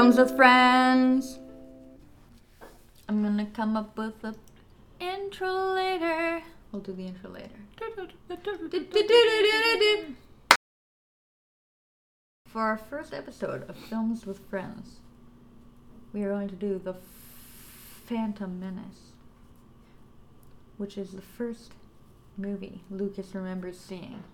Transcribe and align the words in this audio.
Films 0.00 0.16
with 0.16 0.34
Friends. 0.34 1.38
I'm 3.06 3.22
gonna 3.22 3.44
come 3.52 3.76
up 3.76 3.98
with 3.98 4.18
the 4.22 4.34
intro 4.98 5.74
later. 5.74 6.40
We'll 6.72 6.80
do 6.80 6.94
the 6.94 7.04
intro 7.04 7.28
later. 7.28 7.50
For 12.46 12.62
our 12.62 12.78
first 12.78 13.12
episode 13.12 13.68
of 13.68 13.76
Films 13.76 14.24
with 14.24 14.38
Friends, 14.48 15.00
we 16.14 16.22
are 16.22 16.30
going 16.30 16.48
to 16.48 16.54
do 16.54 16.80
the 16.82 16.94
Phantom 18.06 18.58
Menace, 18.58 19.12
which 20.78 20.96
is 20.96 21.10
the 21.10 21.20
first 21.20 21.72
movie 22.38 22.80
Lucas 22.90 23.34
remembers 23.34 23.78
seeing. 23.78 24.24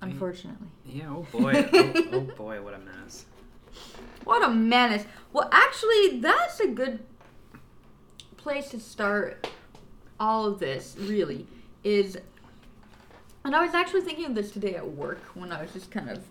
Unfortunately. 0.00 0.66
Yeah, 0.84 1.10
oh 1.10 1.26
boy. 1.30 1.64
oh, 1.72 1.92
oh 2.10 2.20
boy, 2.22 2.60
what 2.60 2.74
a 2.74 2.78
mess. 2.78 3.26
What 4.24 4.44
a 4.44 4.50
menace. 4.50 5.04
Well, 5.32 5.48
actually, 5.52 6.20
that's 6.20 6.60
a 6.60 6.68
good 6.68 7.00
place 8.36 8.70
to 8.70 8.80
start 8.80 9.48
all 10.20 10.46
of 10.46 10.58
this, 10.58 10.96
really, 10.98 11.46
is. 11.82 12.18
And 13.44 13.56
I 13.56 13.64
was 13.64 13.74
actually 13.74 14.02
thinking 14.02 14.26
of 14.26 14.34
this 14.34 14.52
today 14.52 14.76
at 14.76 14.88
work 14.88 15.20
when 15.34 15.50
I 15.50 15.62
was 15.62 15.72
just 15.72 15.90
kind 15.90 16.08
of 16.08 16.24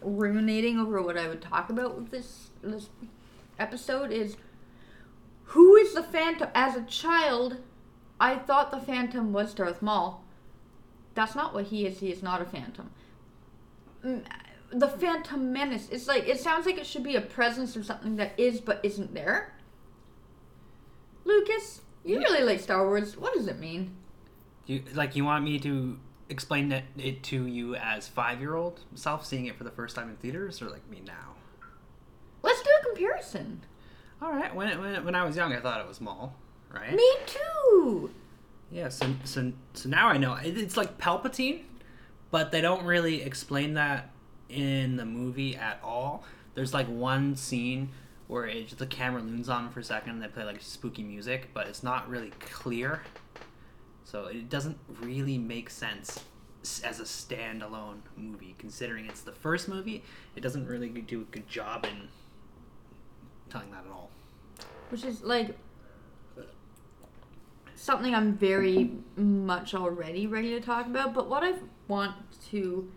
ruminating 0.00 0.78
over 0.78 1.02
what 1.02 1.18
I 1.18 1.28
would 1.28 1.42
talk 1.42 1.70
about 1.70 1.96
with 1.96 2.10
this 2.10 2.50
this 2.62 2.88
episode 3.58 4.10
is 4.10 4.36
who 5.44 5.76
is 5.76 5.94
the 5.94 6.02
Phantom? 6.02 6.48
As 6.54 6.76
a 6.76 6.82
child, 6.82 7.58
I 8.18 8.36
thought 8.36 8.70
the 8.70 8.80
Phantom 8.80 9.32
was 9.32 9.54
Darth 9.54 9.82
Maul. 9.82 10.24
That's 11.14 11.34
not 11.34 11.54
what 11.54 11.66
he 11.66 11.86
is. 11.86 12.00
He 12.00 12.10
is 12.10 12.22
not 12.22 12.42
a 12.42 12.44
Phantom. 12.44 12.90
The 14.74 14.88
Phantom 14.88 15.52
Menace. 15.52 15.88
It's 15.90 16.08
like 16.08 16.26
it 16.28 16.40
sounds 16.40 16.66
like 16.66 16.78
it 16.78 16.86
should 16.86 17.04
be 17.04 17.14
a 17.16 17.20
presence 17.20 17.76
of 17.76 17.86
something 17.86 18.16
that 18.16 18.32
is 18.38 18.60
but 18.60 18.80
isn't 18.82 19.14
there. 19.14 19.54
Lucas, 21.24 21.80
you 22.04 22.16
Yeah. 22.20 22.24
really 22.24 22.44
like 22.44 22.60
Star 22.60 22.84
Wars. 22.86 23.16
What 23.16 23.34
does 23.34 23.46
it 23.46 23.58
mean? 23.58 23.96
You 24.66 24.82
like 24.94 25.14
you 25.16 25.24
want 25.24 25.44
me 25.44 25.58
to 25.60 25.98
explain 26.28 26.72
it, 26.72 26.84
it 26.96 27.22
to 27.24 27.46
you 27.46 27.76
as 27.76 28.08
five 28.08 28.40
year 28.40 28.54
old 28.56 28.80
self 28.94 29.24
seeing 29.24 29.46
it 29.46 29.56
for 29.56 29.64
the 29.64 29.70
first 29.70 29.94
time 29.94 30.08
in 30.10 30.16
theaters, 30.16 30.60
or 30.60 30.68
like 30.70 30.88
me 30.90 31.00
now? 31.06 31.34
Let's 32.42 32.62
do 32.62 32.70
a 32.80 32.84
comparison. 32.86 33.62
All 34.20 34.32
right. 34.32 34.54
When 34.54 34.80
when 34.80 35.04
when 35.04 35.14
I 35.14 35.24
was 35.24 35.36
young, 35.36 35.52
I 35.52 35.60
thought 35.60 35.80
it 35.80 35.88
was 35.88 36.00
Maul, 36.00 36.34
right? 36.72 36.92
Me 36.94 37.10
too. 37.26 38.10
Yeah. 38.70 38.88
So 38.88 39.14
so 39.24 39.52
so 39.74 39.88
now 39.88 40.08
I 40.08 40.16
know 40.18 40.34
it's 40.42 40.76
like 40.76 40.98
Palpatine, 40.98 41.62
but 42.30 42.50
they 42.50 42.60
don't 42.60 42.84
really 42.84 43.22
explain 43.22 43.74
that 43.74 44.10
in 44.54 44.96
the 44.96 45.04
movie 45.04 45.56
at 45.56 45.80
all. 45.82 46.24
There's 46.54 46.72
like 46.72 46.86
one 46.86 47.36
scene 47.36 47.90
where 48.28 48.46
it, 48.46 48.78
the 48.78 48.86
camera 48.86 49.20
loons 49.20 49.48
on 49.48 49.70
for 49.70 49.80
a 49.80 49.84
second 49.84 50.12
and 50.12 50.22
they 50.22 50.28
play 50.28 50.44
like 50.44 50.60
spooky 50.60 51.02
music, 51.02 51.50
but 51.52 51.66
it's 51.66 51.82
not 51.82 52.08
really 52.08 52.30
clear. 52.40 53.02
So 54.04 54.26
it 54.26 54.48
doesn't 54.48 54.78
really 55.00 55.38
make 55.38 55.70
sense 55.70 56.20
as 56.82 57.00
a 57.00 57.04
standalone 57.04 57.98
movie, 58.16 58.54
considering 58.58 59.06
it's 59.06 59.20
the 59.20 59.32
first 59.32 59.68
movie. 59.68 60.02
It 60.36 60.40
doesn't 60.40 60.66
really 60.66 60.88
do 60.88 61.20
a 61.20 61.24
good 61.24 61.48
job 61.48 61.84
in 61.84 62.08
telling 63.50 63.70
that 63.72 63.84
at 63.84 63.92
all. 63.92 64.10
Which 64.88 65.04
is 65.04 65.22
like 65.22 65.56
something 67.74 68.14
I'm 68.14 68.34
very 68.34 68.92
much 69.16 69.74
already 69.74 70.26
ready 70.26 70.50
to 70.50 70.60
talk 70.60 70.86
about. 70.86 71.12
But 71.12 71.28
what 71.28 71.44
I 71.44 71.54
want 71.88 72.14
to, 72.50 72.90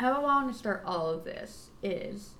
how 0.00 0.14
I 0.14 0.18
want 0.20 0.50
to 0.50 0.58
start 0.58 0.82
all 0.86 1.10
of 1.10 1.24
this 1.24 1.68
is, 1.82 2.30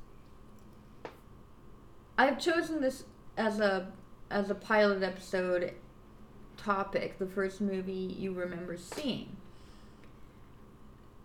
I've 2.17 2.39
chosen 2.39 2.81
this 2.81 3.05
as 3.37 3.61
a 3.61 3.93
as 4.31 4.49
a 4.49 4.55
pilot 4.55 5.03
episode 5.03 5.75
topic, 6.57 7.19
the 7.19 7.27
first 7.27 7.61
movie 7.61 8.17
you 8.19 8.33
remember 8.33 8.79
seeing. 8.79 9.37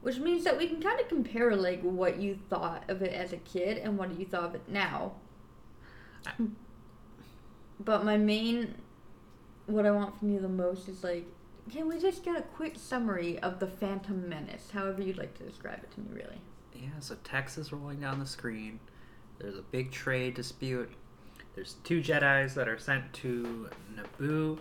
Which 0.01 0.17
means 0.17 0.43
that 0.43 0.57
we 0.57 0.67
can 0.67 0.81
kind 0.81 0.99
of 0.99 1.07
compare 1.07 1.55
like 1.55 1.81
what 1.81 2.19
you 2.19 2.37
thought 2.49 2.83
of 2.89 3.01
it 3.01 3.13
as 3.13 3.31
a 3.31 3.37
kid 3.37 3.77
and 3.77 3.97
what 3.97 4.19
you 4.19 4.25
thought 4.25 4.43
of 4.43 4.55
it 4.55 4.67
now. 4.67 5.13
But 7.79 8.03
my 8.03 8.17
main, 8.17 8.75
what 9.67 9.85
I 9.85 9.91
want 9.91 10.19
from 10.19 10.31
you 10.31 10.41
the 10.41 10.49
most 10.49 10.89
is 10.89 11.01
like, 11.01 11.25
can 11.71 11.87
we 11.87 11.99
just 11.99 12.23
get 12.23 12.37
a 12.37 12.41
quick 12.41 12.75
summary 12.77 13.39
of 13.39 13.59
the 13.59 13.67
Phantom 13.67 14.27
Menace? 14.27 14.69
However 14.71 15.01
you'd 15.01 15.17
like 15.17 15.37
to 15.37 15.43
describe 15.43 15.79
it 15.83 15.91
to 15.91 15.99
me, 16.01 16.07
really. 16.11 16.39
Yeah, 16.73 16.99
so 16.99 17.15
text 17.23 17.57
is 17.57 17.71
rolling 17.71 17.99
down 17.99 18.19
the 18.19 18.25
screen. 18.25 18.79
There's 19.39 19.57
a 19.57 19.63
big 19.63 19.91
trade 19.91 20.35
dispute. 20.35 20.91
There's 21.55 21.75
two 21.83 22.01
Jedi's 22.01 22.53
that 22.55 22.67
are 22.67 22.77
sent 22.77 23.11
to 23.13 23.69
Naboo 23.95 24.59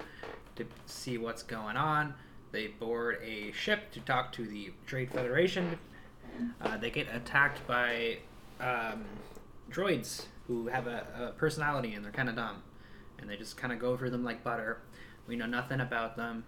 to 0.56 0.66
see 0.86 1.18
what's 1.18 1.42
going 1.42 1.76
on. 1.76 2.14
They 2.52 2.68
board 2.68 3.18
a 3.22 3.50
ship 3.52 3.90
to 3.92 4.00
talk 4.00 4.32
to 4.34 4.46
the 4.46 4.72
Trade 4.86 5.10
Federation. 5.10 5.76
Uh, 6.60 6.76
they 6.76 6.90
get 6.90 7.12
attacked 7.12 7.66
by 7.66 8.18
um, 8.60 9.04
droids 9.70 10.26
who 10.46 10.68
have 10.68 10.86
a, 10.86 11.06
a 11.18 11.38
personality 11.38 11.94
and 11.94 12.04
they're 12.04 12.12
kind 12.12 12.28
of 12.28 12.36
dumb. 12.36 12.62
And 13.18 13.28
they 13.28 13.36
just 13.36 13.56
kind 13.56 13.72
of 13.72 13.78
go 13.78 13.96
through 13.96 14.10
them 14.10 14.24
like 14.24 14.44
butter. 14.44 14.78
We 15.26 15.36
know 15.36 15.46
nothing 15.46 15.80
about 15.80 16.16
them. 16.16 16.44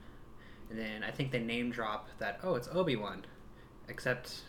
And 0.71 0.79
then 0.79 1.05
I 1.05 1.11
think 1.11 1.31
they 1.31 1.39
name 1.39 1.71
drop 1.71 2.09
that, 2.19 2.41
oh, 2.43 2.55
it's 2.55 2.69
Obi 2.73 2.97
Wan. 2.97 3.25
Except 3.89 4.41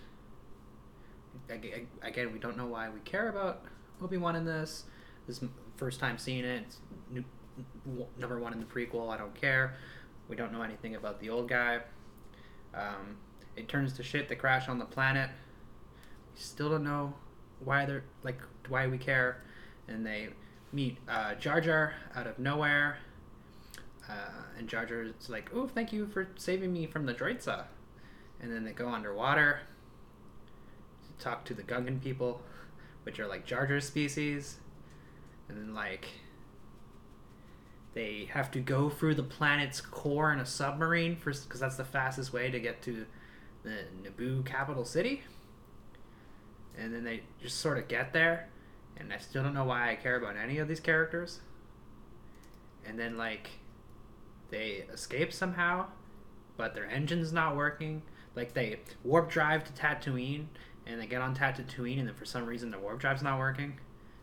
Ag- 1.50 1.72
ag- 1.74 1.88
again, 2.02 2.34
we 2.34 2.40
don't 2.40 2.58
know 2.58 2.66
why 2.66 2.90
we 2.90 3.00
care 3.02 3.30
about 3.30 3.64
Obi 4.02 4.18
Wan 4.18 4.36
in 4.36 4.46
this. 4.46 4.86
This 5.28 5.42
is 5.42 5.50
first 5.76 6.00
time 6.00 6.18
seeing 6.18 6.44
it. 6.44 6.64
It's 6.66 6.78
new, 7.12 7.24
number 8.18 8.40
one 8.40 8.54
in 8.54 8.60
the 8.60 8.66
prequel. 8.66 9.10
I 9.14 9.18
don't 9.18 9.36
care. 9.36 9.76
We 10.28 10.36
don't 10.36 10.52
know 10.52 10.62
anything 10.62 10.96
about 10.96 11.20
the 11.20 11.30
old 11.30 11.48
guy. 11.48 11.82
Um, 12.74 13.18
it 13.56 13.68
turns 13.68 13.94
to 13.94 14.04
shit. 14.04 14.28
They 14.28 14.36
crash 14.36 14.68
on 14.68 14.80
the 14.80 14.86
planet. 14.86 15.30
We 16.34 16.42
still 16.42 16.70
don't 16.70 16.84
know 16.84 17.14
why 17.64 17.86
they're 17.86 18.04
like 18.24 18.42
why 18.68 18.88
we 18.88 18.98
care. 18.98 19.44
And 19.88 20.06
they 20.06 20.30
meet 20.74 20.98
uh, 21.08 21.36
Jar 21.36 21.62
Jar 21.62 21.94
out 22.16 22.28
of 22.28 22.40
nowhere. 22.40 22.98
Uh, 24.10 24.14
and 24.58 24.68
Jar 24.68 24.86
Jar's 24.86 25.30
like, 25.30 25.50
"Oh, 25.54 25.68
thank 25.68 25.92
you 25.92 26.08
for 26.08 26.28
saving 26.38 26.74
me 26.74 26.88
from 26.88 27.06
the 27.06 27.14
droidsa." 27.14 27.66
And 28.42 28.52
then 28.52 28.64
they 28.64 28.72
go 28.72 28.90
underwater 28.90 29.62
to 31.04 31.24
talk 31.24 31.44
to 31.46 31.54
the 31.54 31.64
Gungan 31.64 32.02
people, 32.02 32.42
which 33.04 33.20
are 33.20 33.28
like 33.28 33.46
Jar 33.46 33.68
Jar 33.68 33.80
species, 33.80 34.58
and 35.50 35.58
then 35.58 35.74
like 35.74 36.08
they 37.94 38.30
have 38.32 38.52
to 38.52 38.60
go 38.60 38.90
through 38.90 39.16
the 39.16 39.24
planet's 39.24 39.82
core 39.82 40.32
in 40.32 40.40
a 40.40 40.46
submarine 40.46 41.16
because 41.16 41.60
that's 41.60 41.78
the 41.78 41.84
fastest 41.84 42.32
way 42.32 42.52
to 42.52 42.60
get 42.60 42.82
to 42.84 43.06
the 43.64 43.86
Naboo 44.04 44.46
capital 44.46 44.86
city. 44.86 45.24
And 46.78 46.94
then 46.94 47.04
they 47.04 47.24
just 47.42 47.58
sort 47.58 47.80
of 47.80 47.88
get 47.88 48.14
there, 48.14 48.50
and 48.98 49.12
I 49.12 49.18
still 49.18 49.42
don't 49.42 49.56
know 49.56 49.66
why 49.66 49.90
I 49.90 49.96
care 49.96 50.16
about 50.16 50.38
any 50.38 50.60
of 50.60 50.68
these 50.68 50.80
characters. 50.80 51.40
And 52.86 53.00
then 53.00 53.18
like 53.18 53.50
they 54.50 54.86
escape 54.92 55.34
somehow, 55.34 55.88
but 56.56 56.74
their 56.74 56.88
engine's 56.90 57.34
not 57.34 57.56
working. 57.56 58.02
Like 58.36 58.54
they 58.54 58.80
warp 59.04 59.30
drive 59.30 59.64
to 59.66 59.72
Tatooine, 59.74 60.46
and 60.86 61.02
they 61.02 61.08
get 61.08 61.22
on 61.22 61.36
Tatooine, 61.36 62.00
and 62.00 62.08
then 62.08 62.16
for 62.16 62.26
some 62.26 62.46
reason 62.46 62.72
the 62.72 62.80
warp 62.80 63.00
drive's 63.00 63.24
not 63.24 63.40
working. 63.40 63.78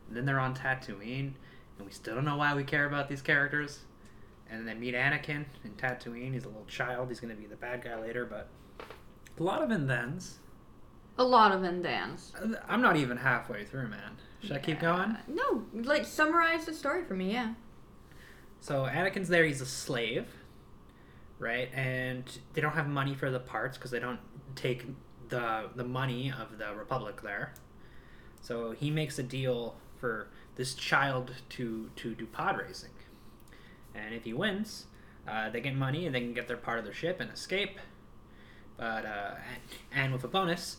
And 0.09 0.17
then 0.17 0.25
they're 0.25 0.41
on 0.41 0.55
Tatooine, 0.55 1.33
and 1.79 1.87
we 1.87 1.91
still 1.91 2.15
don't 2.15 2.25
know 2.25 2.37
why 2.37 2.55
we 2.55 2.65
care 2.65 2.87
about 2.87 3.09
these 3.09 3.23
characters. 3.23 3.81
And 4.51 4.61
then 4.61 4.67
they 4.67 4.75
meet 4.75 4.95
Anakin 4.95 5.47
in 5.65 5.71
Tatooine. 5.73 6.35
He's 6.35 6.45
a 6.45 6.49
little 6.49 6.67
child. 6.67 7.09
He's 7.09 7.21
going 7.21 7.35
to 7.35 7.41
be 7.41 7.47
the 7.47 7.57
bad 7.57 7.83
guy 7.83 7.99
later, 7.99 8.25
but 8.25 8.49
a 9.39 9.43
lot 9.43 9.63
of 9.63 9.71
and 9.71 9.89
thens. 9.89 10.39
A 11.17 11.25
lot 11.25 11.53
of 11.53 11.61
Indans. 11.61 12.33
Uh, 12.35 12.59
I'm 12.69 12.83
not 12.83 12.97
even 12.97 13.17
halfway 13.17 13.65
through, 13.65 13.89
man. 13.89 14.17
Should 14.43 14.53
I 14.57 14.59
keep 14.59 14.81
going? 14.81 15.17
No, 15.29 15.65
like 15.73 16.05
summarize 16.05 16.67
the 16.67 16.75
story 16.75 17.05
for 17.05 17.15
me, 17.15 17.33
yeah. 17.33 17.55
So 18.65 18.85
Anakin's 18.87 19.29
there. 19.29 19.45
He's 19.45 19.61
a 19.61 19.67
slave, 19.67 20.27
right? 21.39 21.69
And 21.75 22.25
they 22.55 22.63
don't 22.63 22.73
have 22.73 22.89
money 22.89 23.15
for 23.15 23.31
the 23.31 23.39
parts 23.39 23.77
because 23.77 23.91
they 23.91 23.99
don't 23.99 24.21
take 24.55 24.87
the 25.29 25.69
the 25.77 25.85
money 25.85 26.33
of 26.33 26.57
the 26.57 26.75
Republic 26.75 27.21
there. 27.21 27.53
So 28.41 28.71
he 28.71 28.91
makes 28.91 29.19
a 29.19 29.23
deal 29.23 29.77
for 30.01 30.29
this 30.57 30.73
child 30.73 31.35
to 31.51 31.91
to 31.97 32.15
do 32.15 32.25
pod 32.25 32.57
racing, 32.57 32.95
and 33.95 34.15
if 34.15 34.25
he 34.25 34.33
wins, 34.33 34.87
uh, 35.29 35.51
they 35.51 35.61
get 35.61 35.75
money 35.75 36.07
and 36.07 36.15
they 36.15 36.21
can 36.21 36.33
get 36.33 36.49
their 36.49 36.57
part 36.57 36.79
of 36.79 36.87
their 36.87 36.95
ship 36.95 37.21
and 37.21 37.31
escape. 37.31 37.79
But 38.79 39.05
uh, 39.05 39.35
and, 39.53 40.05
and 40.05 40.13
with 40.15 40.25
a 40.25 40.29
bonus, 40.29 40.79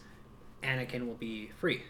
Anakin 0.63 1.05
will 1.05 1.13
be 1.13 1.51
free. 1.59 1.83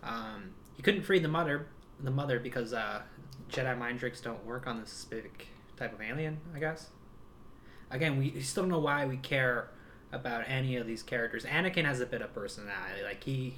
Um, 0.00 0.52
he 0.76 0.82
couldn't 0.84 1.02
free 1.02 1.18
the 1.18 1.26
mother, 1.26 1.66
the 2.02 2.10
mother 2.10 2.38
because 2.38 2.72
uh, 2.72 3.02
Jedi 3.50 3.76
mind 3.78 3.98
tricks 3.98 4.20
don't 4.20 4.44
work 4.44 4.66
on 4.66 4.80
this 4.80 4.90
specific 4.90 5.48
type 5.76 5.92
of 5.92 6.00
alien. 6.00 6.40
I 6.54 6.58
guess. 6.58 6.88
Again, 7.90 8.18
we, 8.18 8.40
still 8.40 8.64
don't 8.64 8.70
know 8.70 8.78
why 8.80 9.06
we 9.06 9.18
care 9.18 9.70
about 10.12 10.44
any 10.48 10.76
of 10.76 10.86
these 10.86 11.02
characters. 11.02 11.44
Anakin 11.44 11.84
has 11.84 12.00
a 12.00 12.06
bit 12.06 12.22
of 12.22 12.34
personality. 12.34 13.02
Like 13.04 13.22
he, 13.22 13.54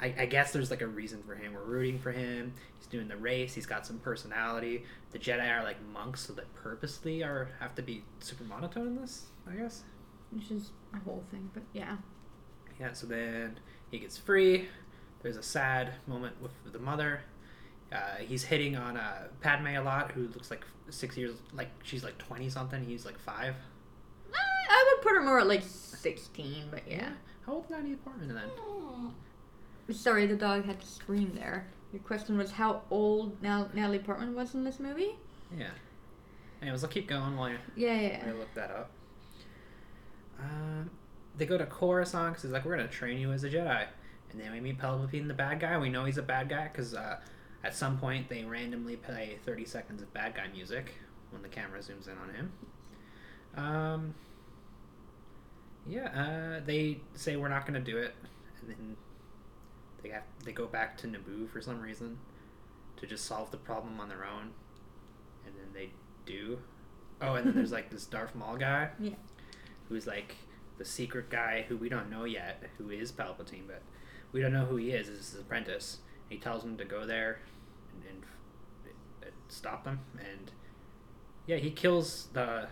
I, 0.00 0.14
I 0.18 0.26
guess 0.26 0.52
there's 0.52 0.70
like 0.70 0.82
a 0.82 0.86
reason 0.86 1.22
for 1.26 1.34
him. 1.34 1.52
We're 1.52 1.64
rooting 1.64 1.98
for 1.98 2.12
him. 2.12 2.54
He's 2.78 2.86
doing 2.86 3.08
the 3.08 3.16
race. 3.16 3.54
He's 3.54 3.66
got 3.66 3.86
some 3.86 3.98
personality. 3.98 4.84
The 5.10 5.18
Jedi 5.18 5.50
are 5.50 5.64
like 5.64 5.76
monks, 5.92 6.20
so 6.20 6.32
they 6.32 6.42
purposely 6.54 7.22
are 7.22 7.50
have 7.60 7.74
to 7.74 7.82
be 7.82 8.04
super 8.20 8.44
monotone 8.44 8.88
in 8.88 8.96
this. 8.96 9.26
I 9.50 9.54
guess. 9.54 9.82
Which 10.30 10.50
is 10.50 10.70
a 10.94 10.98
whole 10.98 11.24
thing, 11.30 11.50
but 11.52 11.62
yeah. 11.72 11.96
Yeah. 12.80 12.92
So 12.92 13.06
then 13.06 13.58
he 13.90 13.98
gets 13.98 14.18
free. 14.18 14.68
There's 15.22 15.36
a 15.36 15.42
sad 15.42 15.94
moment 16.06 16.40
with 16.40 16.52
the 16.72 16.78
mother. 16.78 17.20
Uh, 17.92 18.16
he's 18.18 18.42
hitting 18.44 18.76
on 18.76 18.96
uh, 18.96 19.28
Padme 19.40 19.68
a 19.68 19.80
lot, 19.80 20.12
who 20.12 20.22
looks 20.28 20.50
like 20.50 20.64
six 20.90 21.16
years, 21.16 21.36
like 21.54 21.70
she's 21.82 22.04
like 22.04 22.18
twenty 22.18 22.48
something. 22.48 22.84
He's 22.84 23.04
like 23.04 23.18
five. 23.18 23.54
Uh, 24.32 24.36
I 24.70 24.92
would 24.94 25.02
put 25.02 25.12
her 25.14 25.22
more 25.22 25.40
at 25.40 25.46
like 25.46 25.62
16, 25.62 26.64
but 26.70 26.82
yeah. 26.88 27.10
How 27.44 27.54
old 27.54 27.64
is 27.64 27.70
Natalie 27.70 27.94
Portman 27.96 28.34
then? 28.34 29.94
Sorry, 29.94 30.26
the 30.26 30.34
dog 30.34 30.64
had 30.64 30.80
to 30.80 30.86
scream 30.86 31.32
there. 31.34 31.68
Your 31.92 32.02
question 32.02 32.36
was 32.36 32.50
how 32.50 32.82
old 32.90 33.40
Nat- 33.42 33.74
Natalie 33.74 34.00
Portman 34.00 34.34
was 34.34 34.54
in 34.54 34.64
this 34.64 34.80
movie? 34.80 35.14
Yeah. 35.56 35.70
Anyways, 36.60 36.82
I'll 36.82 36.90
keep 36.90 37.06
going 37.06 37.36
while 37.36 37.50
you 37.50 37.58
Yeah, 37.76 38.00
yeah. 38.00 38.24
I 38.26 38.32
look 38.32 38.52
that 38.54 38.70
up. 38.70 38.90
Um, 40.40 40.90
they 41.36 41.46
go 41.46 41.56
to 41.56 41.66
Coruscant 41.66 42.30
because 42.32 42.42
he's 42.42 42.52
like, 42.52 42.64
we're 42.64 42.76
gonna 42.76 42.88
train 42.88 43.18
you 43.18 43.32
as 43.32 43.44
a 43.44 43.48
Jedi, 43.50 43.86
and 44.30 44.40
then 44.40 44.52
we 44.52 44.60
meet 44.60 44.78
Palpatine, 44.78 45.28
the 45.28 45.34
bad 45.34 45.60
guy. 45.60 45.78
We 45.78 45.88
know 45.88 46.04
he's 46.04 46.18
a 46.18 46.22
bad 46.22 46.48
guy 46.48 46.68
because 46.72 46.94
uh, 46.94 47.18
at 47.64 47.74
some 47.74 47.98
point 47.98 48.28
they 48.28 48.44
randomly 48.44 48.96
play 48.96 49.38
30 49.44 49.64
seconds 49.64 50.02
of 50.02 50.12
bad 50.12 50.34
guy 50.34 50.46
music 50.52 50.94
when 51.30 51.42
the 51.42 51.48
camera 51.48 51.80
zooms 51.80 52.06
in 52.08 52.16
on 52.18 52.34
him. 52.34 52.52
Um, 53.56 54.14
yeah, 55.88 56.08
uh, 56.58 56.60
they 56.64 57.00
say 57.14 57.36
we're 57.36 57.48
not 57.48 57.64
gonna 57.66 57.80
do 57.80 57.96
it, 57.98 58.14
and 58.60 58.70
then 58.70 58.96
they 60.02 60.08
have 60.10 60.24
they 60.44 60.52
go 60.52 60.66
back 60.66 60.96
to 60.98 61.06
Naboo 61.06 61.48
for 61.48 61.60
some 61.60 61.80
reason 61.80 62.18
to 62.96 63.06
just 63.06 63.24
solve 63.24 63.50
the 63.50 63.56
problem 63.56 64.00
on 64.00 64.08
their 64.08 64.24
own, 64.24 64.50
and 65.46 65.54
then 65.54 65.66
they 65.72 65.90
do. 66.26 66.58
Oh, 67.22 67.34
and 67.34 67.46
then 67.46 67.54
there's 67.54 67.72
like 67.72 67.90
this 67.90 68.04
Darth 68.04 68.34
Maul 68.34 68.56
guy, 68.56 68.90
Yeah. 68.98 69.14
who's 69.88 70.06
like 70.06 70.34
the 70.76 70.84
secret 70.84 71.30
guy 71.30 71.64
who 71.68 71.76
we 71.76 71.88
don't 71.88 72.10
know 72.10 72.24
yet, 72.24 72.62
who 72.78 72.90
is 72.90 73.10
Palpatine, 73.12 73.66
but 73.66 73.82
we 74.32 74.40
don't 74.40 74.52
know 74.52 74.64
who 74.64 74.76
he 74.76 74.90
is. 74.90 75.08
Is 75.08 75.30
his 75.32 75.40
apprentice. 75.40 75.98
He 76.28 76.38
tells 76.38 76.64
him 76.64 76.76
to 76.78 76.84
go 76.84 77.06
there 77.06 77.38
and, 77.94 78.02
and 78.14 78.22
f- 79.22 79.28
stop 79.48 79.84
them, 79.84 80.00
and 80.18 80.50
yeah, 81.46 81.56
he 81.56 81.70
kills 81.70 82.28
the 82.32 82.66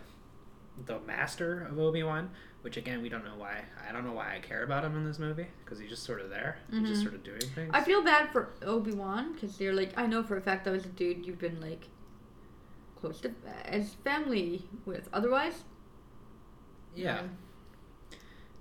the 0.87 0.99
master 1.01 1.63
of 1.71 1.79
Obi 1.79 2.03
Wan, 2.03 2.31
which 2.63 2.77
again 2.77 3.01
we 3.01 3.09
don't 3.09 3.25
know 3.25 3.37
why. 3.37 3.63
I 3.89 3.93
don't 3.93 4.05
know 4.05 4.13
why 4.13 4.35
I 4.35 4.41
care 4.41 4.65
about 4.65 4.85
him 4.85 4.97
in 4.97 5.05
this 5.05 5.21
movie 5.21 5.47
because 5.65 5.79
he's 5.79 5.89
just 5.91 6.03
sort 6.03 6.21
of 6.21 6.31
there. 6.31 6.59
He's 6.71 6.81
just 6.89 7.01
Mhm. 7.01 7.05
sort 7.05 7.15
of 7.15 7.23
doing 7.23 7.41
things. 7.55 7.71
I 7.73 7.81
feel 7.83 8.03
bad 8.03 8.31
for 8.33 8.51
Obi 8.63 8.93
Wan 8.93 9.33
because 9.35 9.61
you're 9.61 9.73
like, 9.75 9.97
I 9.97 10.07
know 10.07 10.23
for 10.25 10.37
a 10.37 10.41
fact 10.41 10.65
that 10.65 10.73
was 10.73 10.85
a 10.85 10.89
dude 10.89 11.25
you've 11.25 11.39
been 11.39 11.61
like 11.61 11.87
close 13.01 13.21
to 13.21 13.31
as 13.67 13.95
family 14.03 14.65
with. 14.85 15.09
Otherwise, 15.13 15.63
yeah. 16.97 17.21
um, 17.21 17.31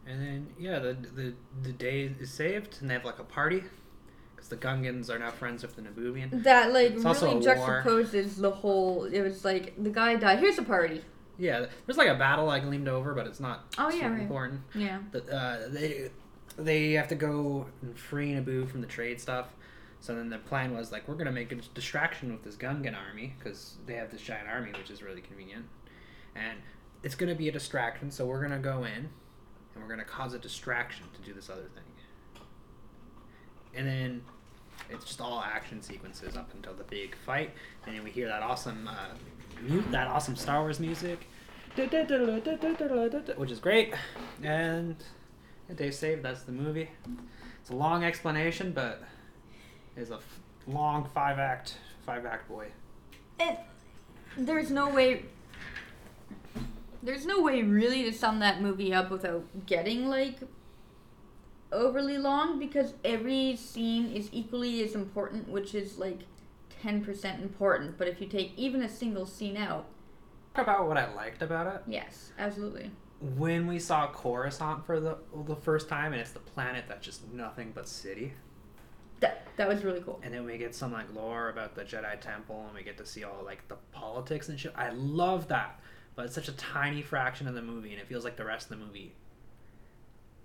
And 0.06 0.22
then 0.22 0.48
yeah, 0.60 0.80
the 0.80 0.94
the 1.16 1.34
the 1.62 1.72
day 1.72 2.14
is 2.20 2.32
saved, 2.32 2.78
and 2.82 2.90
they 2.90 2.94
have 2.94 3.06
like 3.06 3.20
a 3.20 3.24
party 3.24 3.64
because 4.36 4.50
the 4.50 4.58
Gungans 4.58 5.10
are 5.10 5.18
now 5.18 5.32
friends 5.32 5.62
with 5.64 5.76
the 5.76 5.82
Nabooian. 5.82 6.44
that 6.44 6.74
like 6.74 6.92
It's 6.92 7.04
really 7.04 7.38
a 7.38 7.56
war. 7.60 7.82
the 8.38 8.52
whole. 8.52 9.06
It 9.06 9.22
was 9.22 9.46
like 9.46 9.82
the 9.82 9.90
guy 9.90 10.16
died. 10.16 10.40
Here's 10.40 10.58
a 10.58 10.64
party. 10.64 11.02
Yeah, 11.38 11.66
there's 11.86 11.98
like 11.98 12.10
a 12.10 12.16
battle 12.16 12.50
I 12.50 12.60
gleamed 12.60 12.88
over, 12.88 13.14
but 13.16 13.26
it's 13.28 13.40
not 13.40 13.74
Oh, 13.78 13.90
yeah, 13.90 14.08
right. 14.10 14.22
important. 14.22 14.62
Yeah. 14.76 15.00
The, 15.12 15.36
uh, 15.36 15.70
they 15.70 16.10
they 16.58 16.92
have 16.94 17.08
to 17.08 17.16
go 17.16 17.66
and 17.82 17.98
free 17.98 18.34
Naboo 18.34 18.68
from 18.70 18.82
the 18.82 18.88
trade 18.88 19.20
stuff. 19.22 19.48
So 20.02 20.14
then 20.14 20.30
the 20.30 20.38
plan 20.38 20.76
was 20.76 20.92
like 20.92 21.08
we're 21.08 21.16
gonna 21.16 21.32
make 21.32 21.52
a 21.54 21.56
distraction 21.56 22.32
with 22.34 22.44
this 22.44 22.56
Gungan 22.58 22.96
army 22.96 23.34
because 23.40 23.78
they 23.86 23.94
have 23.94 24.12
this 24.12 24.22
giant 24.22 24.50
army, 24.50 24.72
which 24.78 24.92
is 24.92 25.02
really 25.02 25.22
convenient, 25.22 25.66
and 26.36 26.60
it's 27.04 27.16
gonna 27.16 27.36
be 27.36 27.48
a 27.48 27.52
distraction. 27.54 28.12
So 28.12 28.26
we're 28.26 28.42
gonna 28.42 28.60
go 28.60 28.84
in 28.84 29.10
and 29.74 29.84
we're 29.84 29.90
gonna 29.90 30.04
cause 30.04 30.34
a 30.34 30.40
distraction 30.40 31.06
to 31.14 31.22
do 31.22 31.34
this 31.34 31.50
other 31.50 31.70
thing, 31.74 31.84
and 33.76 33.88
then 33.88 34.22
it's 34.90 35.06
just 35.06 35.22
all 35.22 35.42
action 35.42 35.82
sequences 35.82 36.36
up 36.36 36.50
until 36.54 36.74
the 36.74 36.84
big 36.84 37.16
fight, 37.26 37.52
and 37.86 37.96
then 37.96 38.04
we 38.04 38.12
hear 38.12 38.28
that 38.28 38.42
awesome 38.42 38.88
uh, 38.88 39.08
that 39.92 40.08
awesome 40.08 40.36
Star 40.36 40.62
Wars 40.62 40.80
music, 40.80 41.28
which 43.38 43.52
is 43.52 43.60
great, 43.60 43.94
and 44.44 44.96
Dave 45.76 45.96
saved. 45.96 46.24
That's 46.24 46.44
the 46.44 46.52
movie. 46.52 46.90
It's 47.62 47.70
a 47.70 47.76
long 47.76 48.04
explanation, 48.04 48.74
but 48.74 49.02
it's 49.96 50.12
a 50.12 50.16
f- 50.16 50.40
long 50.68 51.06
five 51.14 51.40
act 51.40 51.78
five 52.06 52.26
act 52.26 52.48
boy. 52.50 52.68
And 53.40 53.58
there's 54.38 54.70
no 54.72 54.90
way. 54.90 55.26
There's 57.04 57.26
no 57.26 57.42
way 57.42 57.62
really 57.62 58.04
to 58.04 58.14
sum 58.14 58.40
that 58.40 58.62
movie 58.62 58.94
up 58.94 59.12
without 59.12 59.66
getting 59.66 60.08
like 60.08 60.40
overly 61.72 62.18
long 62.18 62.60
because 62.60 62.94
every 63.04 63.56
scene 63.58 64.12
is 64.12 64.30
equally 64.32 64.82
as 64.84 64.96
important, 64.96 65.50
which 65.50 65.76
is 65.76 65.98
like 65.98 66.20
10% 66.84 67.42
important. 67.42 67.98
But 67.98 68.08
if 68.08 68.22
you 68.22 68.28
take 68.28 68.54
even 68.58 68.82
a 68.84 68.90
single 68.90 69.26
scene 69.26 69.58
out, 69.58 69.86
about 70.56 70.88
what 70.88 70.98
I 70.98 71.12
liked 71.14 71.42
about 71.42 71.68
it. 71.68 71.82
yes, 71.88 72.32
absolutely. 72.38 72.92
When 73.20 73.68
we 73.68 73.80
saw 73.80 74.08
Coruscant 74.12 74.86
for 74.86 75.00
the 75.00 75.18
the 75.46 75.56
first 75.56 75.90
time, 75.90 76.12
and 76.14 76.22
it's 76.22 76.32
the 76.32 76.40
planet 76.40 76.86
that's 76.88 77.06
just 77.06 77.28
nothing 77.34 77.72
but 77.74 77.88
city. 77.88 78.34
That 79.20 79.48
that 79.56 79.68
was 79.68 79.84
really 79.84 80.02
cool. 80.02 80.20
And 80.24 80.34
then 80.34 80.46
we 80.46 80.58
get 80.58 80.76
some 80.76 80.92
like 80.92 81.12
lore 81.14 81.50
about 81.50 81.74
the 81.74 81.84
Jedi 81.84 82.20
Temple, 82.20 82.66
and 82.68 82.76
we 82.76 82.84
get 82.84 82.98
to 82.98 83.06
see 83.06 83.24
all 83.24 83.44
like 83.44 83.68
the 83.68 83.78
politics 83.92 84.50
and 84.50 84.60
shit. 84.60 84.74
I 84.76 84.90
love 84.90 85.48
that, 85.48 85.80
but 86.16 86.26
it's 86.26 86.36
such 86.36 86.48
a 86.48 86.54
tiny 86.54 87.02
fraction 87.02 87.48
of 87.48 87.56
the 87.56 87.62
movie, 87.62 87.92
and 87.92 88.00
it 88.02 88.08
feels 88.08 88.24
like 88.24 88.36
the 88.38 88.46
rest 88.46 88.70
of 88.72 88.80
the 88.80 88.86
movie 88.86 89.14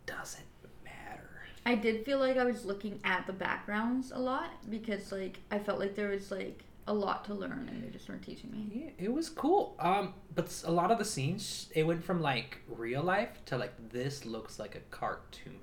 doesn't 0.06 0.44
matter. 0.84 1.28
I 1.66 1.74
did 1.74 2.04
feel 2.04 2.18
like 2.18 2.36
I 2.36 2.44
was 2.44 2.64
looking 2.64 3.00
at 3.04 3.26
the 3.26 3.32
backgrounds 3.32 4.10
a 4.12 4.18
lot 4.18 4.50
because 4.70 5.12
like 5.12 5.40
I 5.50 5.58
felt 5.58 5.78
like 5.78 5.94
there 5.94 6.08
was 6.08 6.30
like 6.30 6.64
a 6.86 6.92
lot 6.94 7.26
to 7.26 7.34
learn 7.34 7.68
and 7.70 7.84
they 7.84 7.90
just 7.90 8.08
weren't 8.08 8.22
teaching 8.22 8.50
me. 8.50 8.70
Yeah, 8.98 9.04
it 9.06 9.12
was 9.12 9.28
cool. 9.28 9.76
Um, 9.78 10.14
but 10.34 10.62
a 10.66 10.70
lot 10.72 10.90
of 10.90 10.98
the 10.98 11.04
scenes, 11.04 11.68
it 11.74 11.82
went 11.86 12.02
from 12.02 12.22
like 12.22 12.60
real 12.68 13.02
life 13.02 13.44
to 13.46 13.58
like 13.58 13.74
this 13.90 14.24
looks 14.24 14.58
like 14.58 14.74
a 14.74 14.80
cartoon. 14.90 15.58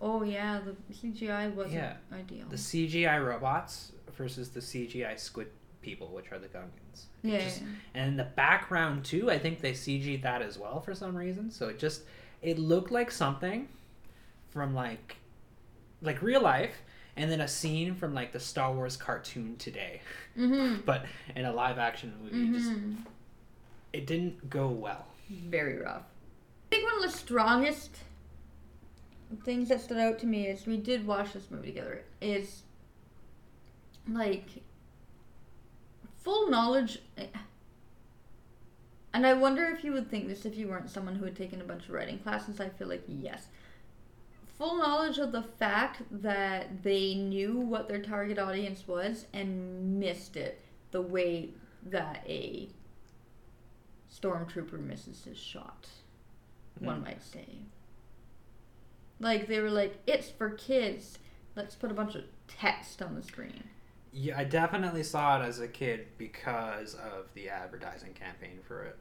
Oh 0.00 0.22
yeah, 0.22 0.60
the 0.64 0.74
CGI 0.94 1.52
wasn't 1.54 1.74
Yeah. 1.74 1.96
ideal. 2.10 2.46
The 2.48 2.56
CGI 2.56 3.22
robots 3.22 3.92
versus 4.16 4.48
the 4.48 4.60
CGI 4.60 5.18
squid 5.20 5.48
people, 5.82 6.08
which 6.08 6.30
are 6.32 6.38
the 6.38 6.48
Gungans. 6.48 7.04
It 7.22 7.28
yeah, 7.30 7.44
just- 7.44 7.62
And 7.94 8.18
the 8.18 8.24
background 8.24 9.04
too, 9.04 9.30
I 9.30 9.38
think 9.38 9.60
they 9.60 9.72
CG'd 9.72 10.22
that 10.22 10.42
as 10.42 10.58
well 10.58 10.80
for 10.80 10.94
some 10.94 11.16
reason. 11.16 11.50
So 11.50 11.68
it 11.68 11.78
just 11.78 12.02
it 12.42 12.58
looked 12.58 12.90
like 12.90 13.10
something 13.10 13.68
from 14.50 14.74
like 14.74 15.16
like 16.02 16.22
real 16.22 16.40
life 16.40 16.74
and 17.16 17.30
then 17.30 17.40
a 17.40 17.48
scene 17.48 17.94
from 17.94 18.14
like 18.14 18.32
the 18.32 18.40
Star 18.40 18.72
Wars 18.72 18.96
cartoon 18.96 19.56
today. 19.56 20.00
Mm-hmm. 20.38 20.80
But 20.86 21.04
in 21.36 21.44
a 21.44 21.52
live 21.52 21.78
action 21.78 22.12
movie, 22.22 22.48
it 22.48 22.52
just 22.58 22.72
it 23.92 24.06
didn't 24.06 24.48
go 24.48 24.68
well. 24.68 25.06
Very 25.28 25.78
rough. 25.78 26.02
I 26.72 26.76
think 26.76 26.84
one 26.90 27.04
of 27.04 27.10
the 27.12 27.16
strongest 27.18 27.96
things 29.44 29.68
that 29.68 29.80
stood 29.80 29.98
out 29.98 30.18
to 30.20 30.26
me 30.26 30.46
is 30.46 30.66
we 30.66 30.76
did 30.76 31.06
watch 31.06 31.32
this 31.32 31.50
movie 31.50 31.68
together. 31.68 32.02
Is 32.20 32.62
like 34.08 34.46
full 36.22 36.50
knowledge. 36.50 36.98
And 39.12 39.26
I 39.26 39.32
wonder 39.34 39.64
if 39.64 39.82
you 39.82 39.92
would 39.92 40.08
think 40.10 40.28
this 40.28 40.44
if 40.46 40.56
you 40.56 40.68
weren't 40.68 40.88
someone 40.90 41.16
who 41.16 41.24
had 41.24 41.36
taken 41.36 41.60
a 41.60 41.64
bunch 41.64 41.84
of 41.84 41.90
writing 41.90 42.18
classes. 42.18 42.60
I 42.60 42.68
feel 42.68 42.88
like 42.88 43.02
yes. 43.08 43.46
Full 44.56 44.76
knowledge 44.76 45.18
of 45.18 45.32
the 45.32 45.42
fact 45.42 46.02
that 46.10 46.82
they 46.82 47.14
knew 47.14 47.58
what 47.58 47.88
their 47.88 48.00
target 48.02 48.38
audience 48.38 48.86
was 48.86 49.26
and 49.32 49.98
missed 49.98 50.36
it 50.36 50.60
the 50.90 51.00
way 51.02 51.50
that 51.86 52.22
a 52.28 52.68
stormtrooper 54.12 54.78
misses 54.78 55.24
his 55.24 55.38
shot, 55.38 55.88
one 56.78 57.00
Mm. 57.00 57.04
might 57.04 57.22
say. 57.22 57.46
Like 59.18 59.46
they 59.46 59.60
were 59.60 59.70
like, 59.70 59.98
it's 60.06 60.28
for 60.28 60.50
kids. 60.50 61.18
Let's 61.56 61.74
put 61.74 61.90
a 61.90 61.94
bunch 61.94 62.14
of 62.14 62.24
text 62.46 63.00
on 63.02 63.14
the 63.14 63.22
screen. 63.22 63.64
Yeah, 64.12 64.38
I 64.38 64.44
definitely 64.44 65.02
saw 65.04 65.40
it 65.40 65.44
as 65.46 65.60
a 65.60 65.68
kid 65.68 66.06
because 66.18 66.94
of 66.94 67.26
the 67.34 67.48
advertising 67.48 68.12
campaign 68.14 68.58
for 68.66 68.82
it. 68.84 68.96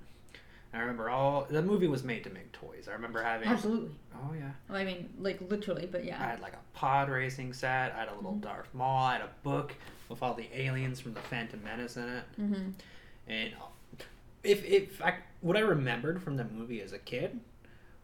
I 0.72 0.80
remember 0.82 1.10
all 1.10 1.48
the 1.50 1.64
movie 1.64 1.88
was 1.88 2.04
made 2.04 2.24
to 2.26 2.30
make 2.30 2.52
toys. 2.52 2.88
I 2.88 2.92
remember 2.94 3.24
having 3.24 3.48
Absolutely. 3.48 3.90
oh 4.16 4.34
yeah. 4.38 4.52
Well, 4.70 4.78
I 4.78 4.86
mean, 4.86 5.10
like 5.20 5.40
literally, 5.50 5.88
but 5.92 6.06
yeah. 6.06 6.22
I 6.22 6.26
had 6.28 6.42
like 6.42 6.54
a 6.54 6.78
pod 6.78 7.10
racing 7.10 7.54
set. 7.54 7.92
I 7.96 8.02
had 8.02 8.10
a 8.10 8.16
little 8.16 8.34
Mhm. 8.34 8.42
Darth 8.42 8.72
Maul. 8.76 9.06
I 9.08 9.14
had 9.14 9.22
a 9.24 9.30
book 9.42 9.74
with 10.10 10.22
all 10.22 10.36
the 10.36 10.48
aliens 10.54 11.00
from 11.00 11.16
the 11.16 11.22
Phantom 11.22 11.60
Menace 11.64 11.98
in 11.98 12.08
it. 12.08 12.24
Mm-hmm. 12.40 12.70
And 13.28 13.54
if 14.44 14.64
if 14.64 15.02
I 15.02 15.16
what 15.42 15.58
I 15.58 15.62
remembered 15.62 16.22
from 16.22 16.38
the 16.38 16.44
movie 16.44 16.82
as 16.82 16.94
a 16.94 17.00
kid 17.00 17.40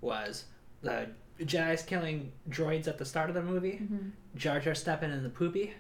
was 0.01 0.45
the 0.81 1.09
Jedi's 1.41 1.83
killing 1.83 2.31
droids 2.50 2.88
at 2.88 2.97
the 2.97 3.05
start 3.05 3.29
of 3.29 3.35
the 3.35 3.43
movie, 3.43 3.74
Mhm. 3.83 4.12
Jar 4.35 4.59
Jar 4.59 4.74
stepping 4.74 5.12
in 5.12 5.21
the 5.21 5.29
poopy, 5.29 5.75